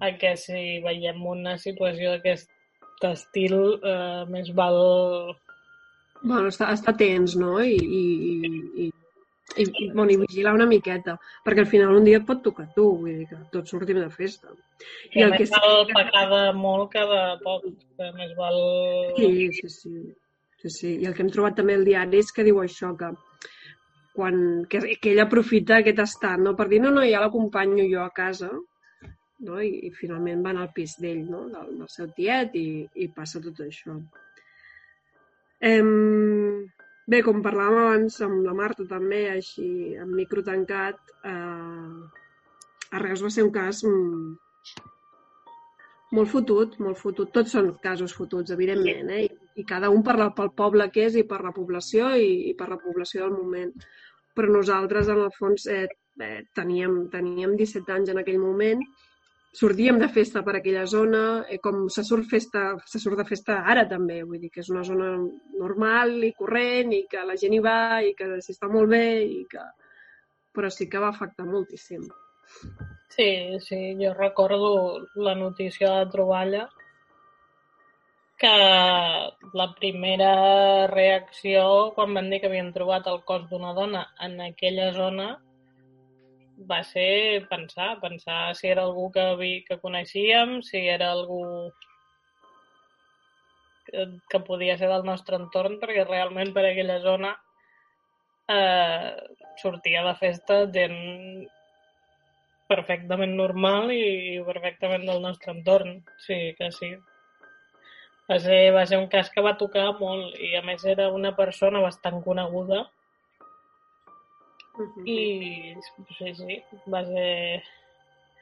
a 0.00 0.14
que 0.20 0.34
si 0.36 0.80
veiem 0.84 1.20
una 1.26 1.56
situació 1.60 2.16
d'aquest 2.16 2.50
estil 3.10 3.56
eh, 3.80 4.24
més 4.28 4.50
val 4.56 4.82
Bueno, 6.20 6.50
està, 6.52 6.66
està 6.74 6.92
tens, 6.92 7.32
no? 7.40 7.54
I, 7.64 7.76
i, 7.80 8.00
i, 8.84 8.89
i, 9.60 9.66
i, 9.68 9.88
bueno, 9.92 10.08
i 10.12 10.18
vigilar 10.20 10.54
una 10.56 10.68
miqueta, 10.70 11.16
perquè 11.44 11.64
al 11.64 11.70
final 11.70 11.96
un 11.96 12.06
dia 12.08 12.20
et 12.20 12.26
pot 12.28 12.42
tocar 12.44 12.68
tu, 12.76 12.86
vull 13.02 13.20
dir 13.20 13.28
que 13.30 13.40
tots 13.54 13.74
sortim 13.74 14.00
de 14.00 14.08
festa. 14.14 14.54
I, 15.12 15.20
I 15.20 15.26
el 15.26 15.36
que 15.36 15.48
val 15.52 15.84
sí, 15.86 15.96
pagar 15.96 16.42
molt 16.56 16.96
de 17.12 17.22
poc, 17.44 17.66
que 17.98 18.10
més 18.16 18.34
val... 18.38 18.60
Sí, 19.18 19.50
sí, 19.58 19.72
sí, 19.76 19.94
sí, 20.62 20.74
sí. 20.78 20.94
I 21.02 21.10
el 21.10 21.16
que 21.16 21.26
hem 21.26 21.34
trobat 21.34 21.58
també 21.60 21.76
al 21.78 21.86
diari 21.88 22.22
és 22.24 22.32
que 22.34 22.46
diu 22.46 22.62
això, 22.62 22.94
que 22.98 23.12
quan, 24.16 24.64
que, 24.68 24.82
que 25.00 25.12
ell 25.14 25.22
aprofita 25.22 25.78
aquest 25.80 26.02
estat, 26.02 26.40
no? 26.42 26.56
per 26.58 26.68
dir, 26.72 26.80
no, 26.82 26.90
no, 26.94 27.04
ja 27.06 27.22
l'acompanyo 27.22 27.86
jo 27.88 28.02
a 28.04 28.10
casa, 28.14 28.50
no? 29.46 29.60
I, 29.62 29.70
i 29.88 29.92
finalment 29.96 30.42
van 30.44 30.58
al 30.60 30.72
pis 30.76 30.96
d'ell, 31.00 31.22
no? 31.30 31.46
del, 31.52 31.70
del 31.78 31.88
seu 31.92 32.10
tiet, 32.16 32.56
i, 32.58 32.84
i 33.04 33.08
passa 33.14 33.42
tot 33.44 33.62
això. 33.64 33.96
Em... 35.70 36.68
Bé, 37.10 37.18
com 37.26 37.40
parlàvem 37.42 37.80
abans 37.80 38.20
amb 38.22 38.44
la 38.46 38.52
Marta 38.54 38.84
també, 38.90 39.24
així, 39.32 39.68
amb 40.02 40.14
micro 40.14 40.44
tancat, 40.46 40.98
eh, 41.26 41.96
a 42.94 43.00
Reus 43.02 43.24
va 43.24 43.30
ser 43.34 43.46
un 43.46 43.50
cas 43.56 43.80
molt 46.18 46.30
fotut, 46.34 46.76
molt 46.84 47.00
fotut. 47.00 47.32
Tots 47.34 47.56
són 47.56 47.72
casos 47.82 48.14
fotuts, 48.18 48.54
evidentment, 48.54 49.10
eh? 49.16 49.24
I, 49.26 49.50
i 49.62 49.66
cada 49.72 49.90
un 49.94 50.04
per 50.06 50.16
la, 50.20 50.28
pel 50.36 50.52
poble 50.62 50.86
que 50.94 51.08
és 51.08 51.18
i 51.18 51.26
per 51.32 51.40
la 51.46 51.54
població 51.56 52.12
i, 52.14 52.30
i 52.52 52.54
per 52.60 52.70
la 52.70 52.78
població 52.84 53.26
del 53.26 53.34
moment. 53.40 53.74
Però 54.38 54.54
nosaltres, 54.54 55.10
en 55.10 55.24
el 55.26 55.34
fons, 55.38 55.66
eh, 55.66 55.88
eh, 56.22 56.40
teníem, 56.60 57.00
teníem 57.16 57.58
17 57.58 57.96
anys 57.96 58.14
en 58.14 58.22
aquell 58.22 58.38
moment 58.42 58.86
sortíem 59.52 59.98
de 59.98 60.08
festa 60.08 60.44
per 60.46 60.56
aquella 60.56 60.86
zona, 60.86 61.44
eh, 61.48 61.58
com 61.58 61.88
se 61.90 62.04
surt, 62.06 62.28
festa, 62.30 62.76
se 62.86 63.00
surt 63.02 63.18
de 63.18 63.26
festa 63.26 63.60
ara 63.66 63.86
també, 63.88 64.22
vull 64.22 64.38
dir 64.38 64.50
que 64.54 64.62
és 64.62 64.70
una 64.70 64.84
zona 64.86 65.10
normal 65.58 66.14
i 66.24 66.32
corrent 66.38 66.94
i 66.94 67.04
que 67.10 67.24
la 67.26 67.36
gent 67.40 67.56
hi 67.56 67.62
va 67.64 68.00
i 68.06 68.14
que 68.14 68.36
s'hi 68.38 68.54
està 68.54 68.70
molt 68.70 68.90
bé 68.90 69.04
i 69.26 69.44
que... 69.50 69.64
però 70.54 70.70
sí 70.70 70.88
que 70.90 70.98
va 70.98 71.10
afectar 71.10 71.46
moltíssim. 71.46 72.06
Sí, 73.10 73.58
sí, 73.62 73.78
jo 73.98 74.14
recordo 74.14 75.06
la 75.14 75.34
notícia 75.34 75.90
de 75.90 76.04
la 76.04 76.10
troballa 76.10 76.68
que 78.40 78.50
la 79.52 79.66
primera 79.78 80.86
reacció 80.88 81.92
quan 81.94 82.14
van 82.14 82.30
dir 82.30 82.40
que 82.40 82.48
havien 82.48 82.72
trobat 82.72 83.06
el 83.06 83.20
cos 83.28 83.44
d'una 83.50 83.74
dona 83.76 84.06
en 84.26 84.40
aquella 84.40 84.92
zona 84.96 85.28
va 86.68 86.82
ser 86.84 87.46
pensar, 87.48 87.98
pensar 88.00 88.54
si 88.56 88.68
era 88.68 88.82
algú 88.82 89.10
que, 89.12 89.24
vi, 89.36 89.52
que 89.64 89.78
coneixíem, 89.80 90.60
si 90.62 90.82
era 90.88 91.10
algú 91.12 91.70
que, 93.86 94.06
que 94.28 94.40
podia 94.48 94.76
ser 94.78 94.90
del 94.92 95.06
nostre 95.06 95.38
entorn, 95.40 95.78
perquè 95.80 96.04
realment 96.04 96.52
per 96.56 96.66
aquella 96.68 96.98
zona 97.04 97.32
eh, 98.50 99.14
sortia 99.62 100.04
de 100.06 100.14
festa 100.20 100.60
gent 100.74 101.00
perfectament 102.70 103.32
normal 103.38 103.90
i 103.90 104.38
perfectament 104.46 105.06
del 105.08 105.22
nostre 105.24 105.56
entorn. 105.56 105.96
Sí, 106.26 106.54
que 106.58 106.70
sí. 106.76 106.92
Va 108.30 108.38
ser, 108.38 108.60
va 108.76 108.84
ser 108.86 109.00
un 109.00 109.08
cas 109.10 109.30
que 109.34 109.42
va 109.42 109.56
tocar 109.58 109.88
molt 109.98 110.36
i 110.38 110.54
a 110.54 110.62
més 110.62 110.84
era 110.86 111.08
una 111.10 111.32
persona 111.34 111.80
bastant 111.82 112.20
coneguda 112.22 112.84
Uh 114.78 114.86
-huh. 114.86 115.06
i 115.06 115.74
sí, 116.18 116.34
sí, 116.34 116.62
va 116.92 117.04
ser... 117.04 117.62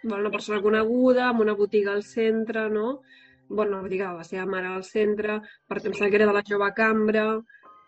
Bueno, 0.02 0.20
una 0.20 0.30
persona 0.30 0.62
coneguda, 0.62 1.28
amb 1.28 1.40
una 1.40 1.54
botiga 1.54 1.92
al 1.92 2.04
centre, 2.04 2.68
no? 2.70 3.02
Bueno, 3.49 3.73
una 3.73 3.82
botiga 3.82 4.11
de 4.11 4.18
la 4.18 4.25
seva 4.25 4.47
mare 4.47 4.68
al 4.68 4.85
centre, 4.85 5.40
per 5.66 5.80
temps 5.80 5.99
que 5.99 6.14
era 6.14 6.26
de 6.26 6.32
la 6.32 6.44
jove 6.47 6.73
cambra. 6.75 7.40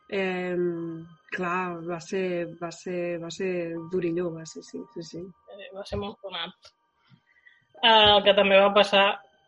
Eh, 0.08 0.56
clar, 1.30 1.78
va 1.86 2.00
ser, 2.00 2.48
va 2.60 2.70
ser, 2.72 3.20
va 3.22 3.30
ser 3.30 3.76
durilló, 3.92 4.32
va 4.34 4.44
ser, 4.44 4.62
sí, 4.64 4.82
sí, 4.94 5.02
sí. 5.02 5.18
eh, 5.54 5.68
va 5.76 5.84
ser 5.86 5.98
molt 5.98 6.18
sonat. 6.20 6.72
El 7.90 8.22
que 8.24 8.34
també 8.34 8.58
va 8.60 8.72
passar, 8.74 9.04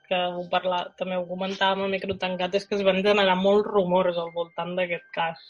que 0.09 0.21
ho 0.37 0.45
parla, 0.53 0.85
també 0.99 1.19
ho 1.19 1.27
comentàvem 1.29 1.85
a 1.85 1.91
micro 1.91 2.17
tancat, 2.21 2.55
és 2.55 2.69
que 2.69 2.79
es 2.79 2.87
van 2.87 3.03
generar 3.03 3.37
molts 3.41 3.69
rumors 3.69 4.21
al 4.23 4.31
voltant 4.37 4.77
d'aquest 4.79 5.09
cas. 5.17 5.43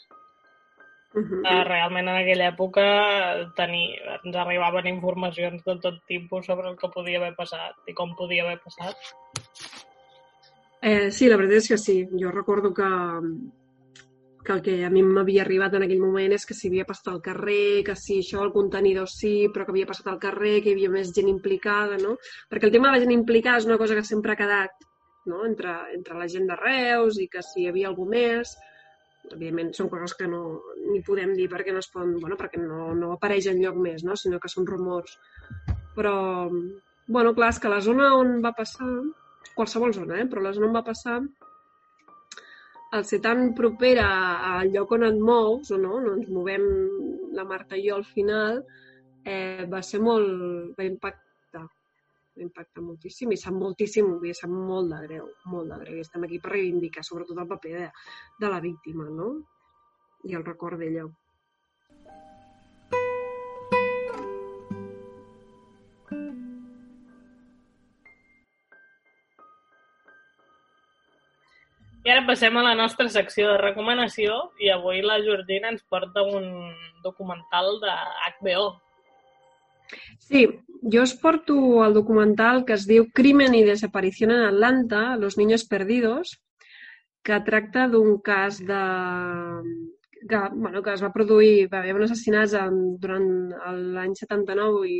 Uh 1.13 1.21
-huh. 1.21 1.41
Eh, 1.45 1.63
realment 1.63 2.07
en 2.07 2.15
aquella 2.15 2.49
època 2.49 2.83
tenir, 3.55 3.99
ens 4.23 4.35
arribaven 4.35 4.87
informacions 4.87 5.63
de 5.63 5.75
tot 5.79 6.01
tipus 6.07 6.45
sobre 6.45 6.69
el 6.69 6.77
que 6.77 6.89
podia 6.89 7.19
haver 7.19 7.35
passat 7.35 7.75
i 7.87 7.93
com 7.93 8.15
podia 8.15 8.43
haver 8.43 8.59
passat. 8.63 8.97
Eh, 10.81 11.11
sí, 11.11 11.29
la 11.29 11.37
veritat 11.37 11.57
és 11.57 11.67
que 11.67 11.77
sí. 11.77 12.07
Jo 12.19 12.31
recordo 12.31 12.73
que, 12.73 12.89
que 14.43 14.51
el 14.53 14.61
que 14.61 14.85
a 14.85 14.89
mi 14.89 15.03
m'havia 15.03 15.43
arribat 15.43 15.75
en 15.75 15.83
aquell 15.83 16.01
moment 16.01 16.33
és 16.33 16.45
que 16.45 16.53
si 16.53 16.67
havia 16.67 16.85
passat 16.85 17.07
al 17.13 17.21
carrer, 17.21 17.83
que 17.85 17.95
si 17.95 18.17
això, 18.19 18.41
el 18.43 18.51
contenidor 18.51 19.07
sí, 19.07 19.47
però 19.53 19.65
que 19.65 19.71
havia 19.71 19.85
passat 19.85 20.07
al 20.07 20.19
carrer, 20.19 20.61
que 20.61 20.69
hi 20.69 20.73
havia 20.73 20.89
més 20.89 21.13
gent 21.15 21.29
implicada, 21.29 21.95
no? 21.97 22.17
Perquè 22.49 22.65
el 22.65 22.71
tema 22.71 22.89
de 22.89 22.97
la 22.97 23.03
gent 23.05 23.11
implicada 23.11 23.57
és 23.57 23.65
una 23.65 23.77
cosa 23.77 23.95
que 23.95 24.03
sempre 24.03 24.33
ha 24.33 24.35
quedat 24.35 24.71
no? 25.25 25.45
entre, 25.45 25.73
entre 25.95 26.17
la 26.19 26.27
gent 26.27 26.47
de 26.47 26.55
Reus 26.59 27.19
i 27.19 27.29
que 27.31 27.41
si 27.41 27.63
hi 27.63 27.67
havia 27.71 27.87
algú 27.87 28.05
més, 28.09 28.57
evidentment 29.31 29.71
són 29.75 29.89
coses 29.91 30.15
que 30.19 30.27
no 30.27 30.41
ni 30.91 31.01
podem 31.05 31.33
dir 31.37 31.47
perquè 31.51 31.73
no 31.73 31.81
es 31.83 31.89
poden, 31.93 32.17
bueno, 32.19 32.37
perquè 32.39 32.61
no, 32.61 32.91
no 32.97 33.13
apareix 33.15 33.47
en 33.51 33.61
lloc 33.61 33.79
més, 33.79 34.03
no? 34.03 34.17
sinó 34.19 34.39
que 34.39 34.51
són 34.51 34.67
rumors. 34.67 35.15
Però, 35.95 36.15
bueno, 37.07 37.33
clar, 37.37 37.53
és 37.53 37.61
que 37.61 37.71
la 37.71 37.81
zona 37.85 38.13
on 38.19 38.39
va 38.43 38.53
passar, 38.57 38.89
qualsevol 39.55 39.95
zona, 39.95 40.19
eh? 40.21 40.27
però 40.29 40.43
la 40.43 40.53
zona 40.55 40.69
on 40.69 40.77
va 40.77 40.85
passar, 40.85 41.19
al 42.93 43.05
ser 43.09 43.19
tan 43.25 43.53
propera 43.57 44.07
al 44.53 44.71
lloc 44.73 44.91
on 44.97 45.07
et 45.07 45.19
mous, 45.19 45.71
o 45.73 45.79
no, 45.81 45.99
no 46.03 46.15
ens 46.19 46.29
movem 46.29 46.65
la 47.33 47.45
Marta 47.49 47.77
i 47.79 47.87
jo 47.87 47.97
al 47.97 48.05
final, 48.05 48.61
eh, 49.25 49.65
va 49.69 49.81
ser 49.81 50.01
molt... 50.03 50.75
va 50.77 50.85
impactar, 50.85 51.21
va 52.37 52.45
impactar 52.47 52.83
moltíssim 52.83 53.33
i 53.33 53.37
sap 53.37 53.53
moltíssim, 53.53 54.07
dir, 54.21 54.33
sap 54.37 54.51
molt 54.53 54.93
de 54.93 55.01
greu, 55.07 55.27
molt 55.53 55.69
de 55.69 55.79
greu. 55.83 55.97
I 55.97 56.05
estem 56.05 56.25
aquí 56.25 56.39
per 56.41 56.55
reivindicar 56.55 57.05
sobretot 57.05 57.37
el 57.37 57.49
paper 57.49 57.73
de, 57.79 57.89
de 58.41 58.53
la 58.53 58.61
víctima, 58.63 59.09
no? 59.09 59.33
I 60.23 60.39
el 60.39 60.45
record 60.47 60.81
d'ella. 60.81 61.09
I 72.03 72.11
ara 72.11 72.25
passem 72.27 72.57
a 72.59 72.63
la 72.65 72.73
nostra 72.75 73.05
secció 73.07 73.53
de 73.53 73.59
recomanació 73.61 74.33
i 74.59 74.67
avui 74.73 74.99
la 75.05 75.21
Jordina 75.23 75.69
ens 75.71 75.85
porta 75.87 76.25
un 76.27 76.49
documental 77.05 77.77
de 77.79 77.93
HBO. 78.41 78.65
Sí, 80.19 80.47
jo 80.91 81.03
us 81.03 81.13
porto 81.15 81.83
el 81.85 81.93
documental 81.93 82.63
que 82.65 82.75
es 82.77 82.87
diu 82.87 83.09
Crimen 83.13 83.55
y 83.55 83.63
desaparición 83.63 84.31
en 84.31 84.45
Atlanta, 84.47 85.15
Los 85.17 85.37
niños 85.37 85.65
perdidos, 85.65 86.39
que 87.23 87.39
tracta 87.41 87.87
d'un 87.87 88.19
cas 88.21 88.59
de... 88.59 88.83
Que, 90.27 90.39
bueno, 90.55 90.81
que 90.83 90.93
es 90.93 91.03
va 91.03 91.11
produir, 91.11 91.67
va 91.71 91.79
haver 91.79 91.95
uns 91.95 92.05
assassinats 92.11 92.53
en, 92.55 92.77
durant 92.99 93.25
l'any 93.95 94.13
79 94.15 94.85
i 94.87 94.99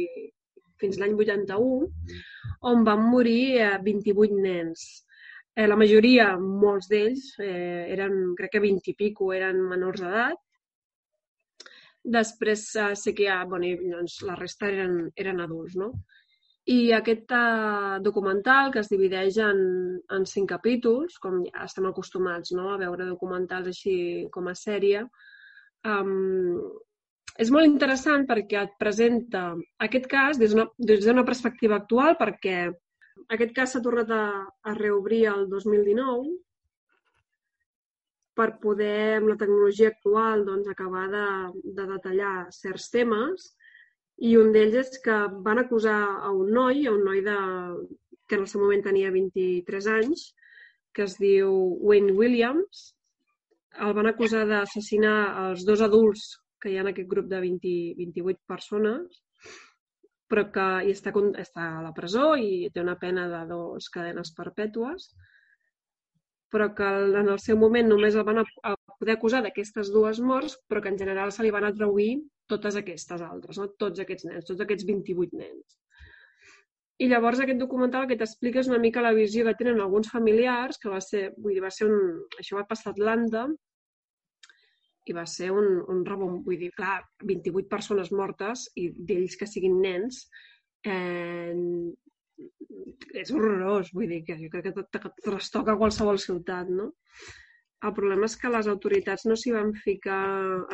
fins 0.84 1.00
l'any 1.00 1.13
81, 1.15 1.88
on 2.72 2.84
van 2.88 3.06
morir 3.12 3.62
eh, 3.63 3.78
28 3.86 4.41
nens. 4.43 4.84
Eh, 5.56 5.67
la 5.69 5.78
majoria, 5.80 6.34
molts 6.39 6.89
d'ells, 6.91 7.30
eh, 7.39 7.86
eren, 7.96 8.34
crec 8.39 8.56
que 8.56 8.63
20 8.63 8.91
i 8.91 8.98
pico, 9.00 9.32
eren 9.38 9.62
menors 9.69 10.04
d'edat. 10.04 10.42
Després 12.04 12.66
eh, 12.76 12.94
sé 13.00 13.13
que 13.16 13.30
ha, 13.32 13.44
bueno, 13.48 13.70
doncs, 13.94 14.20
la 14.28 14.36
resta 14.36 14.68
eren, 14.68 14.98
eren 15.16 15.39
adults, 15.44 15.78
no? 15.80 15.94
I 16.74 16.94
aquest 16.96 17.32
eh, 17.36 18.00
documental, 18.04 18.72
que 18.72 18.80
es 18.84 18.92
divideix 18.92 19.39
en, 19.44 19.62
en 20.16 20.26
cinc 20.28 20.50
capítols, 20.52 21.18
com 21.24 21.42
ja 21.48 21.68
estem 21.68 21.88
acostumats 21.89 22.54
no? 22.56 22.70
a 22.72 22.80
veure 22.80 23.08
documentals 23.08 23.72
així 23.72 23.96
com 24.32 24.48
a 24.48 24.56
sèrie, 24.56 25.04
um, 25.88 26.60
és 27.39 27.52
molt 27.52 27.68
interessant 27.68 28.28
perquè 28.30 28.62
et 28.62 28.78
presenta 28.80 29.50
aquest 29.88 30.08
cas 30.12 30.39
des 30.39 30.56
d'una 30.56 31.26
perspectiva 31.28 31.80
actual, 31.82 32.16
perquè 32.20 32.70
aquest 33.34 33.54
cas 33.56 33.74
s'ha 33.74 33.84
tornat 33.84 34.12
a, 34.12 34.24
a 34.63 34.76
reobrir 34.78 35.26
el 35.32 35.48
2019 35.52 36.32
per 38.38 38.50
poder, 38.62 39.19
amb 39.19 39.30
la 39.32 39.38
tecnologia 39.39 39.91
actual, 39.93 40.46
doncs, 40.48 40.69
acabar 40.69 41.06
de, 41.12 41.26
de 41.78 41.86
detallar 41.91 42.36
certs 42.56 42.89
temes 42.93 43.52
i 44.30 44.36
un 44.38 44.52
d'ells 44.54 44.78
és 44.84 45.02
que 45.06 45.17
van 45.46 45.62
acusar 45.62 46.00
a 46.22 46.32
un 46.32 46.52
noi, 46.54 46.86
a 46.88 46.93
un 46.93 47.04
noi 47.06 47.22
de, 47.26 47.38
que 48.28 48.38
en 48.38 48.46
el 48.46 48.50
seu 48.50 48.62
moment 48.62 48.84
tenia 48.86 49.12
23 49.13 49.89
anys, 49.98 50.28
que 50.93 51.06
es 51.08 51.17
diu 51.22 51.50
Wayne 51.82 52.13
Williams. 52.17 52.86
El 53.82 53.93
van 53.98 54.10
acusar 54.10 54.46
d'assassinar 54.50 55.17
els 55.48 55.65
dos 55.65 55.82
adults 55.82 56.28
que 56.62 56.72
hi 56.72 56.78
ha 56.78 56.84
en 56.86 56.91
aquest 56.93 57.10
grup 57.10 57.28
de 57.30 57.39
20, 57.41 57.74
28 58.00 58.41
persones, 58.48 59.22
però 60.30 60.46
que 60.54 60.67
i 60.88 60.93
està, 60.93 61.12
està 61.41 61.65
a 61.80 61.82
la 61.84 61.93
presó 61.98 62.34
i 62.39 62.69
té 62.74 62.82
una 62.82 62.96
pena 63.02 63.26
de 63.30 63.41
dos 63.50 63.89
cadenes 63.93 64.32
perpètues, 64.38 65.10
però 66.54 66.70
que 66.78 66.86
en 66.86 67.30
el 67.34 67.39
seu 67.42 67.58
moment 67.58 67.88
només 67.89 68.16
el 68.16 68.26
van 68.28 68.44
a, 68.44 68.76
poder 69.00 69.16
acusar 69.18 69.42
d'aquestes 69.42 69.89
dues 69.94 70.20
morts, 70.22 70.60
però 70.70 70.84
que 70.84 70.92
en 70.94 71.00
general 71.02 71.34
se 71.34 71.44
li 71.44 71.52
van 71.54 71.66
atribuir 71.66 72.12
totes 72.52 72.78
aquestes 72.78 73.24
altres, 73.26 73.58
no? 73.58 73.72
tots 73.82 74.04
aquests 74.04 74.28
nens, 74.30 74.46
tots 74.46 74.62
aquests 74.62 74.86
28 74.86 75.39
nens. 75.39 75.80
I 77.02 77.10
llavors 77.10 77.42
aquest 77.42 77.58
documental 77.60 78.06
el 78.06 78.12
que 78.12 78.20
t'explica 78.20 78.62
és 78.62 78.70
una 78.70 78.80
mica 78.80 79.02
la 79.02 79.16
visió 79.18 79.48
que 79.48 79.56
tenen 79.60 79.82
alguns 79.82 80.12
familiars, 80.13 80.78
que 80.80 80.92
va 80.94 81.02
ser, 81.02 81.32
vull 81.39 81.58
dir, 81.58 81.63
va 81.66 81.74
ser 81.74 81.89
un... 81.89 82.22
Això 82.38 82.60
va 82.60 82.68
passar 82.70 82.92
a 82.92 82.94
Atlanta 82.94 83.48
i 85.10 85.16
va 85.18 85.26
ser 85.28 85.50
un, 85.52 85.82
un 85.89 86.06
rebom. 86.06 86.38
Vull 86.46 86.62
dir, 86.62 86.70
clar, 86.78 87.00
28 87.26 87.68
persones 87.72 88.13
mortes 88.13 88.70
i 88.80 88.92
d'ells 88.94 89.36
que 89.42 89.50
siguin 89.50 89.82
nens, 89.84 90.22
eh, 90.86 91.52
és 93.21 93.32
horrorós, 93.32 93.93
vull 93.93 94.12
dir, 94.12 94.23
que 94.27 94.38
jo 94.39 94.49
crec 94.51 94.69
que 94.73 94.86
que 94.99 95.13
trastoca 95.23 95.77
qualsevol 95.79 96.19
ciutat, 96.21 96.69
no? 96.69 96.91
El 97.84 97.91
problema 97.95 98.27
és 98.29 98.38
que 98.39 98.51
les 98.51 98.67
autoritats 98.71 99.25
no 99.27 99.36
s'hi 99.39 99.51
van 99.51 99.73
ficar 99.86 100.21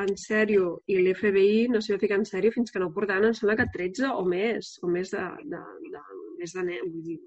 en 0.04 0.12
sèrio 0.24 0.76
i 0.94 1.00
l'FBI 1.00 1.64
no 1.74 1.82
s'hi 1.82 1.96
va 1.96 2.02
ficar 2.04 2.20
en 2.22 2.28
sèrio 2.30 2.54
fins 2.54 2.74
que 2.74 2.82
no 2.84 2.92
portaven, 2.94 3.32
em 3.32 3.38
sembla 3.38 3.58
que 3.58 3.70
13 3.74 4.12
o 4.14 4.26
més, 4.30 4.76
o 4.86 4.92
més 4.94 5.14
de, 5.16 5.24
de, 5.54 5.62
de, 5.96 6.04
més 6.42 6.54
de 6.58 6.66
nens, 6.68 6.92
vull 6.92 7.08
dir, 7.08 7.18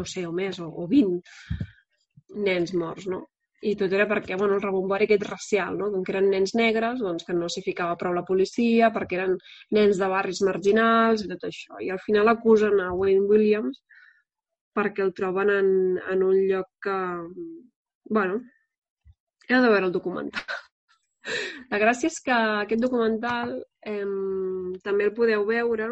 no 0.00 0.04
sé, 0.04 0.26
o 0.28 0.34
més, 0.36 0.60
o, 0.60 0.68
o 0.68 0.84
20 0.90 2.44
nens 2.44 2.74
morts, 2.76 3.08
no? 3.08 3.22
I 3.64 3.72
tot 3.80 3.92
era 3.96 4.04
perquè, 4.08 4.36
bueno, 4.36 4.58
el 4.58 4.62
rebombori 4.62 5.06
aquest 5.06 5.24
racial, 5.24 5.78
no? 5.78 5.88
Que 6.04 6.12
eren 6.12 6.28
nens 6.30 6.52
negres, 6.58 7.00
doncs 7.00 7.24
que 7.24 7.34
no 7.34 7.48
s'hi 7.48 7.62
ficava 7.64 7.96
prou 7.96 8.12
la 8.12 8.24
policia, 8.28 8.90
perquè 8.92 9.16
eren 9.16 9.36
nens 9.72 9.96
de 10.00 10.08
barris 10.12 10.42
marginals 10.44 11.24
i 11.24 11.30
tot 11.30 11.46
això. 11.48 11.80
I 11.80 11.88
al 11.94 12.02
final 12.04 12.28
acusen 12.28 12.80
a 12.84 12.92
Wayne 12.92 13.24
Williams 13.30 13.80
perquè 14.76 15.02
el 15.06 15.14
troben 15.16 15.50
en, 15.54 15.70
en 16.12 16.22
un 16.22 16.36
lloc 16.50 16.68
que, 16.84 16.98
bueno, 18.12 18.42
heu 19.48 19.62
de 19.62 19.72
veure 19.72 19.88
el 19.88 19.94
documental. 19.94 20.44
La 21.72 21.80
gràcia 21.82 22.10
és 22.12 22.20
que 22.22 22.36
aquest 22.36 22.82
documental 22.84 23.56
eh, 23.88 24.04
també 24.84 25.08
el 25.08 25.14
podeu 25.16 25.46
veure 25.48 25.88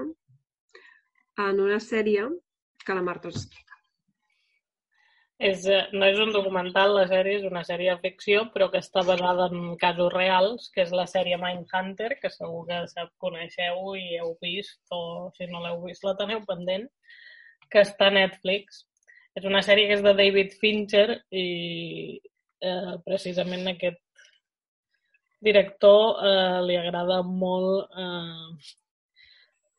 en 1.44 1.60
una 1.64 1.80
sèrie 1.82 2.28
que 2.84 2.94
la 2.94 3.02
Marta. 3.02 3.32
És, 5.42 5.66
eh, 5.66 5.88
no 5.92 6.06
és 6.06 6.18
un 6.22 6.30
documental, 6.32 6.92
la 6.94 7.08
sèrie 7.10 7.40
és 7.40 7.44
una 7.48 7.64
sèrie 7.66 7.90
de 7.90 8.00
ficció, 8.00 8.44
però 8.54 8.68
que 8.70 8.78
està 8.78 9.02
basada 9.02 9.48
en 9.50 9.74
casos 9.76 10.12
reals, 10.12 10.68
que 10.74 10.82
és 10.82 10.92
la 10.94 11.06
sèrie 11.10 11.36
Mindhunter, 11.42 12.12
que 12.20 12.30
segur 12.30 12.62
que 12.68 12.86
sap, 12.92 13.10
coneixeu 13.18 13.96
i 13.98 14.18
heu 14.20 14.36
vist, 14.40 14.78
o 14.94 15.30
si 15.34 15.46
no 15.50 15.60
l'heu 15.64 15.82
vist 15.82 16.04
la 16.04 16.14
teniu 16.14 16.44
pendent, 16.46 16.86
que 17.68 17.82
està 17.82 18.06
a 18.06 18.14
Netflix. 18.14 18.84
És 19.34 19.44
una 19.44 19.62
sèrie 19.66 19.88
que 19.88 19.98
és 19.98 20.04
de 20.06 20.14
David 20.14 20.54
Fincher 20.60 21.18
i 21.34 22.20
eh, 22.62 22.94
precisament 23.04 23.66
aquest 23.66 23.98
director 25.42 26.22
eh, 26.24 26.60
li 26.68 26.76
agrada 26.78 27.22
molt 27.26 27.90
eh, 27.90 28.74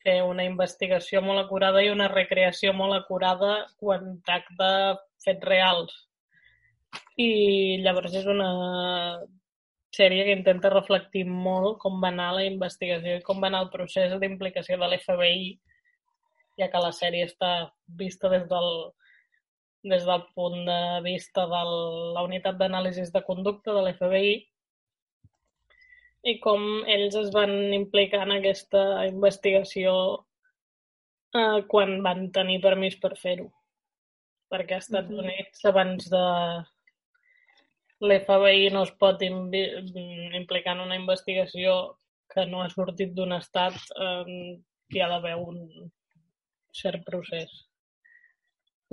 fer 0.05 0.19
una 0.23 0.45
investigació 0.45 1.21
molt 1.25 1.41
acurada 1.41 1.81
i 1.83 1.91
una 1.91 2.09
recreació 2.11 2.73
molt 2.77 2.95
acurada 2.97 3.53
quan 3.81 4.19
tracta 4.27 4.69
fets 5.25 5.47
reals. 5.49 5.95
I 7.17 7.81
llavors 7.83 8.13
és 8.21 8.27
una 8.29 8.49
sèrie 9.95 10.25
que 10.27 10.35
intenta 10.35 10.71
reflectir 10.73 11.23
molt 11.25 11.79
com 11.83 11.97
va 12.03 12.11
anar 12.11 12.33
la 12.37 12.45
investigació 12.45 13.17
i 13.17 13.23
com 13.25 13.41
va 13.41 13.49
anar 13.51 13.63
el 13.65 13.71
procés 13.73 14.13
d'implicació 14.21 14.77
de 14.81 14.89
l'FBI, 14.89 15.53
ja 16.59 16.69
que 16.71 16.83
la 16.83 16.91
sèrie 16.95 17.25
està 17.27 17.51
vista 18.01 18.31
des 18.31 18.45
del, 18.51 18.69
des 19.91 20.05
del 20.07 20.25
punt 20.35 20.59
de 20.67 20.81
vista 21.07 21.47
de 21.51 21.63
la 22.17 22.25
unitat 22.27 22.59
d'anàlisis 22.59 23.11
de 23.15 23.23
conducta 23.27 23.73
de 23.75 23.85
l'FBI 23.85 24.35
i 26.31 26.37
com 26.43 26.63
ells 26.89 27.15
es 27.19 27.27
van 27.33 27.51
implicar 27.77 28.23
en 28.25 28.33
aquesta 28.35 28.81
investigació 29.07 29.91
eh, 31.37 31.59
quan 31.73 31.99
van 32.05 32.29
tenir 32.37 32.61
permís 32.63 32.97
per 33.01 33.13
fer-ho. 33.19 33.51
Perquè 34.53 34.77
als 34.77 34.87
Estats 34.89 35.13
Units, 35.25 35.61
abans 35.69 36.09
de 36.09 36.23
l'FBI 38.05 38.71
no 38.73 38.83
es 38.87 38.93
pot 39.01 39.21
implicar 39.25 40.75
en 40.75 40.83
una 40.87 40.97
investigació 40.97 41.77
que 42.33 42.45
no 42.49 42.63
ha 42.63 42.71
sortit 42.73 43.13
d'un 43.13 43.37
estat, 43.37 43.77
eh, 44.07 44.57
hi 44.93 45.01
ha 45.01 45.11
d'haver 45.13 45.35
un 45.37 45.61
cert 46.75 47.05
procés. 47.05 47.53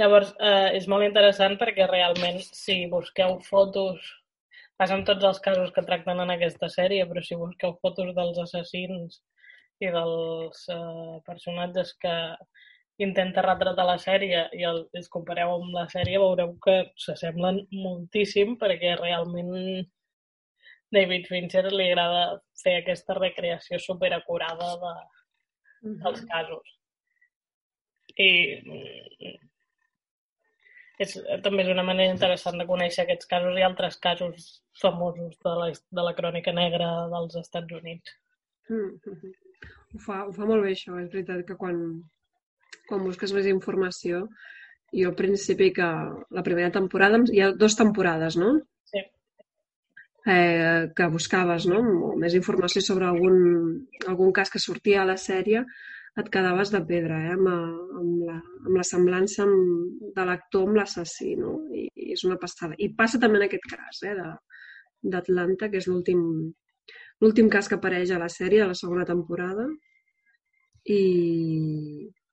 Llavors, 0.01 0.33
eh, 0.40 0.77
és 0.79 0.87
molt 0.88 1.05
interessant 1.05 1.59
perquè 1.61 1.88
realment, 1.88 2.40
si 2.45 2.85
busqueu 2.92 3.38
fotos 3.49 4.05
Passa 4.83 4.97
amb 4.99 5.05
tots 5.07 5.23
els 5.23 5.38
casos 5.38 5.68
que 5.75 5.83
tracten 5.87 6.18
en 6.18 6.31
aquesta 6.33 6.66
sèrie, 6.75 7.05
però 7.07 7.21
si 7.23 7.37
busqueu 7.38 7.77
fotos 7.85 8.09
dels 8.16 8.38
assassins 8.42 9.21
i 9.79 9.90
dels 9.95 10.64
eh, 10.75 11.18
personatges 11.29 11.92
que 12.03 12.14
intenta 13.07 13.45
retratar 13.47 13.85
la 13.87 13.95
sèrie 14.03 14.40
i 14.59 14.66
el, 14.66 14.81
els 14.99 15.07
compareu 15.12 15.53
amb 15.55 15.71
la 15.77 15.85
sèrie, 15.92 16.18
veureu 16.18 16.57
que 16.66 16.75
s'assemblen 17.05 17.61
moltíssim 17.85 18.57
perquè 18.59 18.97
realment 18.99 19.87
David 20.99 21.31
Fincher 21.31 21.64
li 21.71 21.87
agrada 21.92 22.27
fer 22.64 22.81
aquesta 22.81 23.14
recreació 23.23 23.79
superacurada 23.87 24.75
de, 24.83 24.92
dels 26.03 26.27
casos. 26.35 26.75
I 28.18 28.31
és, 31.05 31.15
també 31.45 31.65
és 31.65 31.71
una 31.73 31.85
manera 31.87 32.12
interessant 32.15 32.59
de 32.59 32.67
conèixer 32.69 33.05
aquests 33.05 33.29
casos 33.31 33.59
i 33.59 33.67
altres 33.67 33.99
casos 34.07 34.49
famosos 34.81 35.37
de 35.45 35.55
la, 35.61 35.69
de 35.99 36.07
la 36.09 36.15
crònica 36.19 36.55
negra 36.57 36.88
dels 37.12 37.37
Estats 37.43 37.79
Units. 37.81 38.17
Mm 38.71 38.88
-hmm. 39.05 39.33
ho, 39.95 39.99
fa, 39.99 40.25
ho 40.27 40.33
fa 40.33 40.47
molt 40.47 40.62
bé 40.62 40.73
això, 40.73 40.99
és 41.03 41.12
veritat 41.12 41.47
que 41.47 41.57
quan, 41.57 41.77
quan 42.88 43.05
busques 43.05 43.33
més 43.33 43.47
informació 43.47 44.29
jo 44.93 45.09
al 45.09 45.15
principi 45.15 45.73
que 45.73 45.88
la 46.31 46.43
primera 46.43 46.71
temporada, 46.71 47.19
hi 47.33 47.41
ha 47.41 47.53
dues 47.53 47.77
temporades, 47.77 48.37
no? 48.37 48.61
Sí. 48.85 49.01
Eh, 50.27 50.93
que 50.97 51.07
buscaves 51.11 51.67
no? 51.67 51.81
més 52.17 52.35
informació 52.35 52.83
sobre 52.83 53.07
algun, 53.07 53.88
algun 54.07 54.33
cas 54.33 54.51
que 54.51 54.61
sortia 54.62 55.03
a 55.03 55.09
la 55.09 55.17
sèrie 55.17 55.65
et 56.20 56.29
quedaves 56.29 56.72
de 56.72 56.81
pedra, 56.88 57.18
eh? 57.25 57.37
amb, 57.37 57.48
amb, 57.48 58.16
la, 58.29 58.38
amb 58.66 58.75
la 58.77 58.85
semblança 58.85 59.46
amb, 59.46 60.11
de 60.16 60.27
l'actor 60.29 60.66
amb 60.68 60.77
l'assassí, 60.77 61.37
no? 61.40 61.55
I, 61.72 61.87
I 61.88 62.12
és 62.16 62.25
una 62.29 62.37
passada. 62.40 62.77
I 62.77 62.90
passa 62.98 63.20
també 63.22 63.40
en 63.40 63.46
aquest 63.46 63.64
cas, 63.70 64.03
eh? 64.09 64.16
d'Atlanta, 65.14 65.70
que 65.72 65.81
és 65.81 65.88
l'últim 65.88 66.20
l'últim 67.22 67.48
cas 67.48 67.68
que 67.70 67.79
apareix 67.79 68.11
a 68.11 68.18
la 68.18 68.29
sèrie 68.33 68.61
de 68.61 68.68
la 68.72 68.79
segona 68.79 69.07
temporada 69.07 69.68
i, 70.90 71.03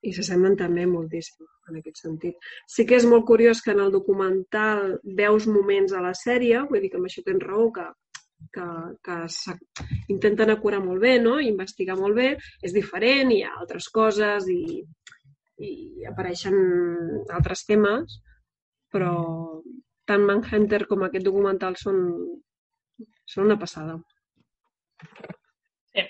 i 0.02 0.12
s'assemblen 0.16 0.56
també 0.58 0.86
moltíssim 0.90 1.46
en 1.70 1.78
aquest 1.78 2.02
sentit. 2.02 2.48
Sí 2.66 2.86
que 2.88 2.98
és 2.98 3.06
molt 3.06 3.26
curiós 3.28 3.62
que 3.62 3.70
en 3.74 3.84
el 3.84 3.92
documental 3.94 4.98
veus 5.20 5.46
moments 5.46 5.94
a 5.94 6.02
la 6.02 6.14
sèrie, 6.18 6.64
vull 6.66 6.82
dir 6.82 6.90
que 6.90 6.98
amb 6.98 7.06
això 7.06 7.22
tens 7.26 7.46
raó, 7.46 7.68
que 7.76 7.86
que, 8.54 8.66
que 9.04 9.18
intenten 10.12 10.52
acurar 10.52 10.80
molt 10.84 11.02
bé, 11.02 11.16
no? 11.22 11.38
investigar 11.44 11.96
molt 11.98 12.16
bé, 12.18 12.30
és 12.62 12.74
diferent, 12.76 13.32
hi 13.32 13.42
ha 13.44 13.54
altres 13.60 13.88
coses 13.94 14.48
i, 14.52 14.80
i 15.60 15.72
apareixen 16.10 16.56
altres 17.36 17.64
temes, 17.68 18.20
però 18.92 19.14
tant 20.08 20.24
Manhunter 20.26 20.84
com 20.90 21.04
aquest 21.06 21.26
documental 21.26 21.76
són, 21.78 22.00
són 23.28 23.46
una 23.46 23.58
passada. 23.60 23.98
Sí, 25.94 26.06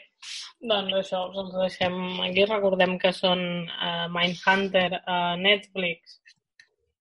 doncs 0.72 0.96
això, 1.02 1.24
us 1.28 1.40
els 1.44 1.56
deixem 1.58 1.98
aquí. 2.26 2.46
Recordem 2.48 2.96
que 3.02 3.12
són 3.16 3.42
uh, 3.68 4.06
Mindhunter 4.14 4.88
a 5.00 5.18
uh, 5.18 5.40
Netflix 5.40 6.20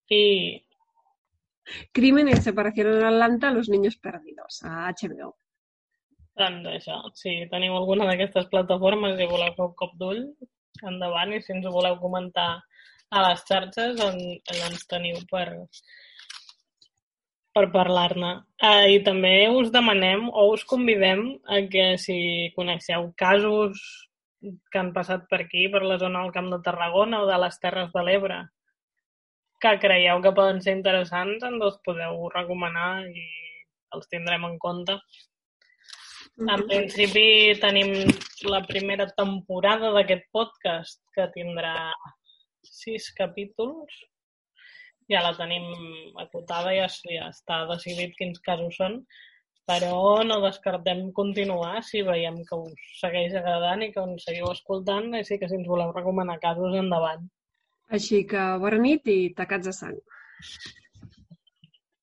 i 0.10 0.24
Crimen 1.92 2.30
y 2.30 2.36
separación 2.36 2.88
en 2.98 3.04
Atlanta, 3.04 3.52
Los 3.52 3.70
niños 3.70 3.98
perdidos, 3.98 4.64
a 4.64 4.90
HBO. 4.92 5.36
Doncs 6.40 6.70
això, 6.72 6.98
si 7.20 7.34
teniu 7.52 7.76
alguna 7.76 8.08
d'aquestes 8.08 8.48
plataformes 8.52 9.20
i 9.20 9.28
voleu 9.28 9.56
fer 9.58 9.66
un 9.66 9.76
cop 9.80 9.96
d'ull, 10.00 10.22
endavant, 10.88 11.34
i 11.36 11.42
si 11.44 11.52
ens 11.56 11.66
ho 11.68 11.74
voleu 11.74 11.98
comentar 12.00 12.52
a 13.10 13.24
les 13.28 13.42
xarxes, 13.48 14.00
on, 14.06 14.20
ens 14.70 14.86
teniu 14.88 15.20
per, 15.32 15.48
per 17.56 17.66
parlar-ne. 17.74 18.36
Uh, 18.62 18.86
I 18.96 19.02
també 19.08 19.34
us 19.52 19.74
demanem 19.74 20.30
o 20.30 20.46
us 20.54 20.64
convidem 20.70 21.26
a 21.48 21.64
que 21.74 21.90
si 22.02 22.20
coneixeu 22.56 23.10
casos 23.20 23.82
que 24.40 24.80
han 24.80 24.94
passat 24.96 25.28
per 25.32 25.42
aquí, 25.44 25.68
per 25.68 25.84
la 25.84 26.00
zona 26.00 26.24
del 26.24 26.32
Camp 26.36 26.48
de 26.54 26.62
Tarragona 26.64 27.24
o 27.24 27.28
de 27.28 27.40
les 27.44 27.60
Terres 27.60 27.92
de 27.96 28.06
l'Ebre, 28.08 28.40
que 29.64 29.74
creieu 29.84 30.22
que 30.24 30.36
poden 30.36 30.62
ser 30.64 30.76
interessants, 30.78 31.44
ens 31.44 31.66
els 31.68 31.80
podeu 31.88 32.30
recomanar 32.36 32.92
i 33.08 33.26
els 33.96 34.08
tindrem 34.12 34.46
en 34.48 34.56
compte. 34.62 34.96
En 36.40 36.62
principi 36.70 37.56
tenim 37.60 37.90
la 38.48 38.62
primera 38.68 39.10
temporada 39.18 39.90
d'aquest 39.96 40.30
podcast, 40.36 41.02
que 41.16 41.28
tindrà 41.34 41.74
sis 42.64 43.10
capítols. 43.18 43.98
Ja 45.12 45.24
la 45.26 45.34
tenim 45.36 45.66
acotada, 46.22 46.72
ja, 46.78 46.88
ja 47.12 47.28
està 47.34 47.64
decidit 47.72 48.16
quins 48.20 48.40
casos 48.46 48.78
són, 48.80 49.00
però 49.70 50.22
no 50.26 50.40
descartem 50.46 51.10
continuar 51.18 51.82
si 51.86 52.06
veiem 52.06 52.40
que 52.46 52.62
us 52.70 52.94
segueix 53.02 53.36
agradant 53.36 53.84
i 53.84 53.92
que 53.96 54.06
ens 54.06 54.24
seguiu 54.30 54.48
escoltant, 54.54 55.12
així 55.20 55.42
que 55.42 55.50
si 55.50 55.60
ens 55.60 55.68
voleu 55.68 55.92
recomanar 55.98 56.40
casos, 56.46 56.78
endavant. 56.78 57.28
Així 57.98 58.22
que 58.32 58.42
bona 58.64 58.80
nit 58.86 59.10
i 59.14 59.18
tacats 59.38 59.70
de 59.70 59.74
sang. 59.76 59.98